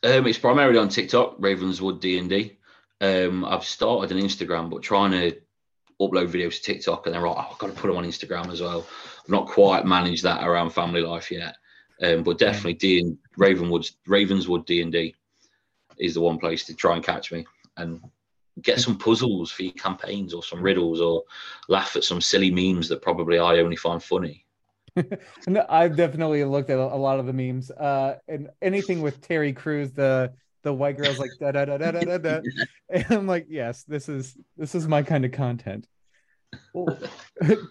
Um, 0.03 0.25
it's 0.25 0.39
primarily 0.39 0.79
on 0.79 0.89
TikTok, 0.89 1.35
Ravenswood 1.37 1.99
D 1.99 2.17
and 2.17 2.29
D. 2.29 2.57
Um, 3.01 3.45
I've 3.45 3.65
started 3.65 4.15
an 4.15 4.23
Instagram, 4.23 4.69
but 4.69 4.81
trying 4.81 5.11
to 5.11 5.37
upload 6.01 6.29
videos 6.29 6.55
to 6.55 6.61
TikTok, 6.61 7.05
and 7.05 7.13
they're 7.13 7.21
like, 7.21 7.37
oh, 7.37 7.51
I've 7.51 7.57
got 7.57 7.67
to 7.67 7.73
put 7.73 7.87
them 7.87 7.97
on 7.97 8.05
Instagram 8.05 8.51
as 8.51 8.61
well. 8.61 8.87
I've 9.23 9.29
not 9.29 9.47
quite 9.47 9.85
managed 9.85 10.23
that 10.23 10.47
around 10.47 10.71
family 10.71 11.01
life 11.01 11.29
yet, 11.29 11.55
um, 12.01 12.23
but 12.23 12.37
definitely 12.37 12.75
D 12.75 12.99
and 12.99 13.17
Ravenwood's 13.37 13.97
Ravenswood 14.07 14.65
D 14.65 14.81
and 14.81 14.91
D 14.91 15.13
is 15.97 16.13
the 16.13 16.21
one 16.21 16.39
place 16.39 16.63
to 16.65 16.73
try 16.73 16.95
and 16.95 17.03
catch 17.03 17.31
me 17.31 17.45
and 17.77 18.01
get 18.61 18.79
some 18.79 18.97
puzzles 18.97 19.51
for 19.51 19.63
your 19.63 19.73
campaigns 19.73 20.33
or 20.33 20.43
some 20.43 20.61
riddles 20.61 21.01
or 21.01 21.23
laugh 21.67 21.95
at 21.95 22.03
some 22.03 22.21
silly 22.21 22.51
memes 22.51 22.87
that 22.89 23.01
probably 23.01 23.37
I 23.37 23.57
only 23.59 23.75
find 23.75 24.01
funny. 24.01 24.45
No, 25.47 25.65
I've 25.67 25.97
definitely 25.97 26.43
looked 26.45 26.69
at 26.69 26.79
a 26.79 26.95
lot 26.95 27.19
of 27.19 27.25
the 27.25 27.33
memes. 27.33 27.69
Uh, 27.69 28.17
and 28.29 28.49
anything 28.61 29.01
with 29.01 29.19
Terry 29.19 29.51
Crews, 29.51 29.91
the 29.91 30.31
the 30.63 30.73
white 30.73 30.97
girl's 30.97 31.19
like 31.19 31.31
da 31.39 31.51
da 31.51 31.65
da 31.65 31.77
da 31.77 31.91
da 31.91 32.17
da. 32.17 32.39
And 32.89 33.05
I'm 33.09 33.27
like, 33.27 33.47
yes, 33.49 33.83
this 33.83 34.07
is 34.07 34.37
this 34.55 34.73
is 34.73 34.87
my 34.87 35.03
kind 35.03 35.25
of 35.25 35.33
content. 35.33 35.85
Well, 36.73 36.97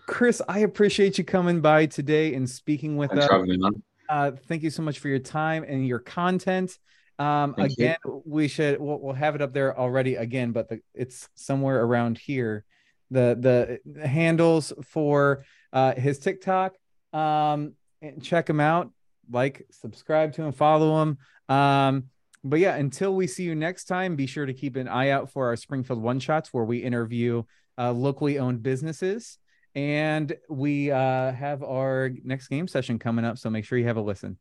Kris, 0.06 0.42
I 0.48 0.60
appreciate 0.60 1.16
you 1.16 1.24
coming 1.24 1.62
by 1.62 1.86
today 1.86 2.34
and 2.34 2.48
speaking 2.48 2.96
with 2.96 3.10
Thanks 3.10 3.24
us. 3.24 3.30
for 3.30 3.46
me, 3.46 3.56
man. 3.56 3.82
Uh, 4.08 4.32
thank 4.46 4.62
you 4.62 4.70
so 4.70 4.82
much 4.82 4.98
for 4.98 5.08
your 5.08 5.18
time 5.18 5.64
and 5.66 5.86
your 5.86 5.98
content. 5.98 6.78
Um, 7.18 7.54
Thank 7.54 7.78
you. 7.78 7.84
again, 7.84 7.96
we 8.24 8.48
should 8.48 8.80
we'll, 8.80 9.00
we'll 9.00 9.14
have 9.14 9.34
it 9.34 9.42
up 9.42 9.52
there 9.52 9.78
already 9.78 10.16
again, 10.16 10.52
but 10.52 10.68
the, 10.68 10.80
it's 10.94 11.28
somewhere 11.34 11.82
around 11.82 12.18
here. 12.18 12.64
The 13.10 13.80
the 13.86 14.06
handles 14.06 14.72
for 14.84 15.44
uh, 15.72 15.94
his 15.94 16.18
TikTok. 16.18 16.74
Um, 17.12 17.74
and 18.02 18.22
check 18.22 18.50
him 18.50 18.60
out. 18.60 18.90
Like, 19.30 19.66
subscribe 19.70 20.32
to 20.34 20.42
him, 20.42 20.52
follow 20.52 21.02
him. 21.02 21.18
Um, 21.48 22.04
but 22.42 22.58
yeah, 22.58 22.74
until 22.74 23.14
we 23.14 23.26
see 23.26 23.44
you 23.44 23.54
next 23.54 23.84
time, 23.84 24.16
be 24.16 24.26
sure 24.26 24.44
to 24.44 24.52
keep 24.52 24.76
an 24.76 24.88
eye 24.88 25.10
out 25.10 25.30
for 25.30 25.46
our 25.46 25.56
Springfield 25.56 26.02
One 26.02 26.20
Shots, 26.20 26.52
where 26.52 26.64
we 26.64 26.78
interview 26.78 27.44
uh, 27.78 27.92
locally 27.92 28.38
owned 28.38 28.62
businesses. 28.62 29.38
And 29.74 30.36
we 30.48 30.90
uh, 30.90 31.32
have 31.32 31.62
our 31.62 32.10
next 32.22 32.48
game 32.48 32.68
session 32.68 32.98
coming 32.98 33.24
up. 33.24 33.38
So 33.38 33.48
make 33.48 33.64
sure 33.64 33.78
you 33.78 33.86
have 33.86 33.96
a 33.96 34.02
listen. 34.02 34.38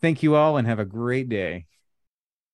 Thank 0.00 0.22
you 0.22 0.36
all 0.36 0.56
and 0.56 0.66
have 0.66 0.78
a 0.78 0.84
great 0.84 1.28
day. 1.28 1.66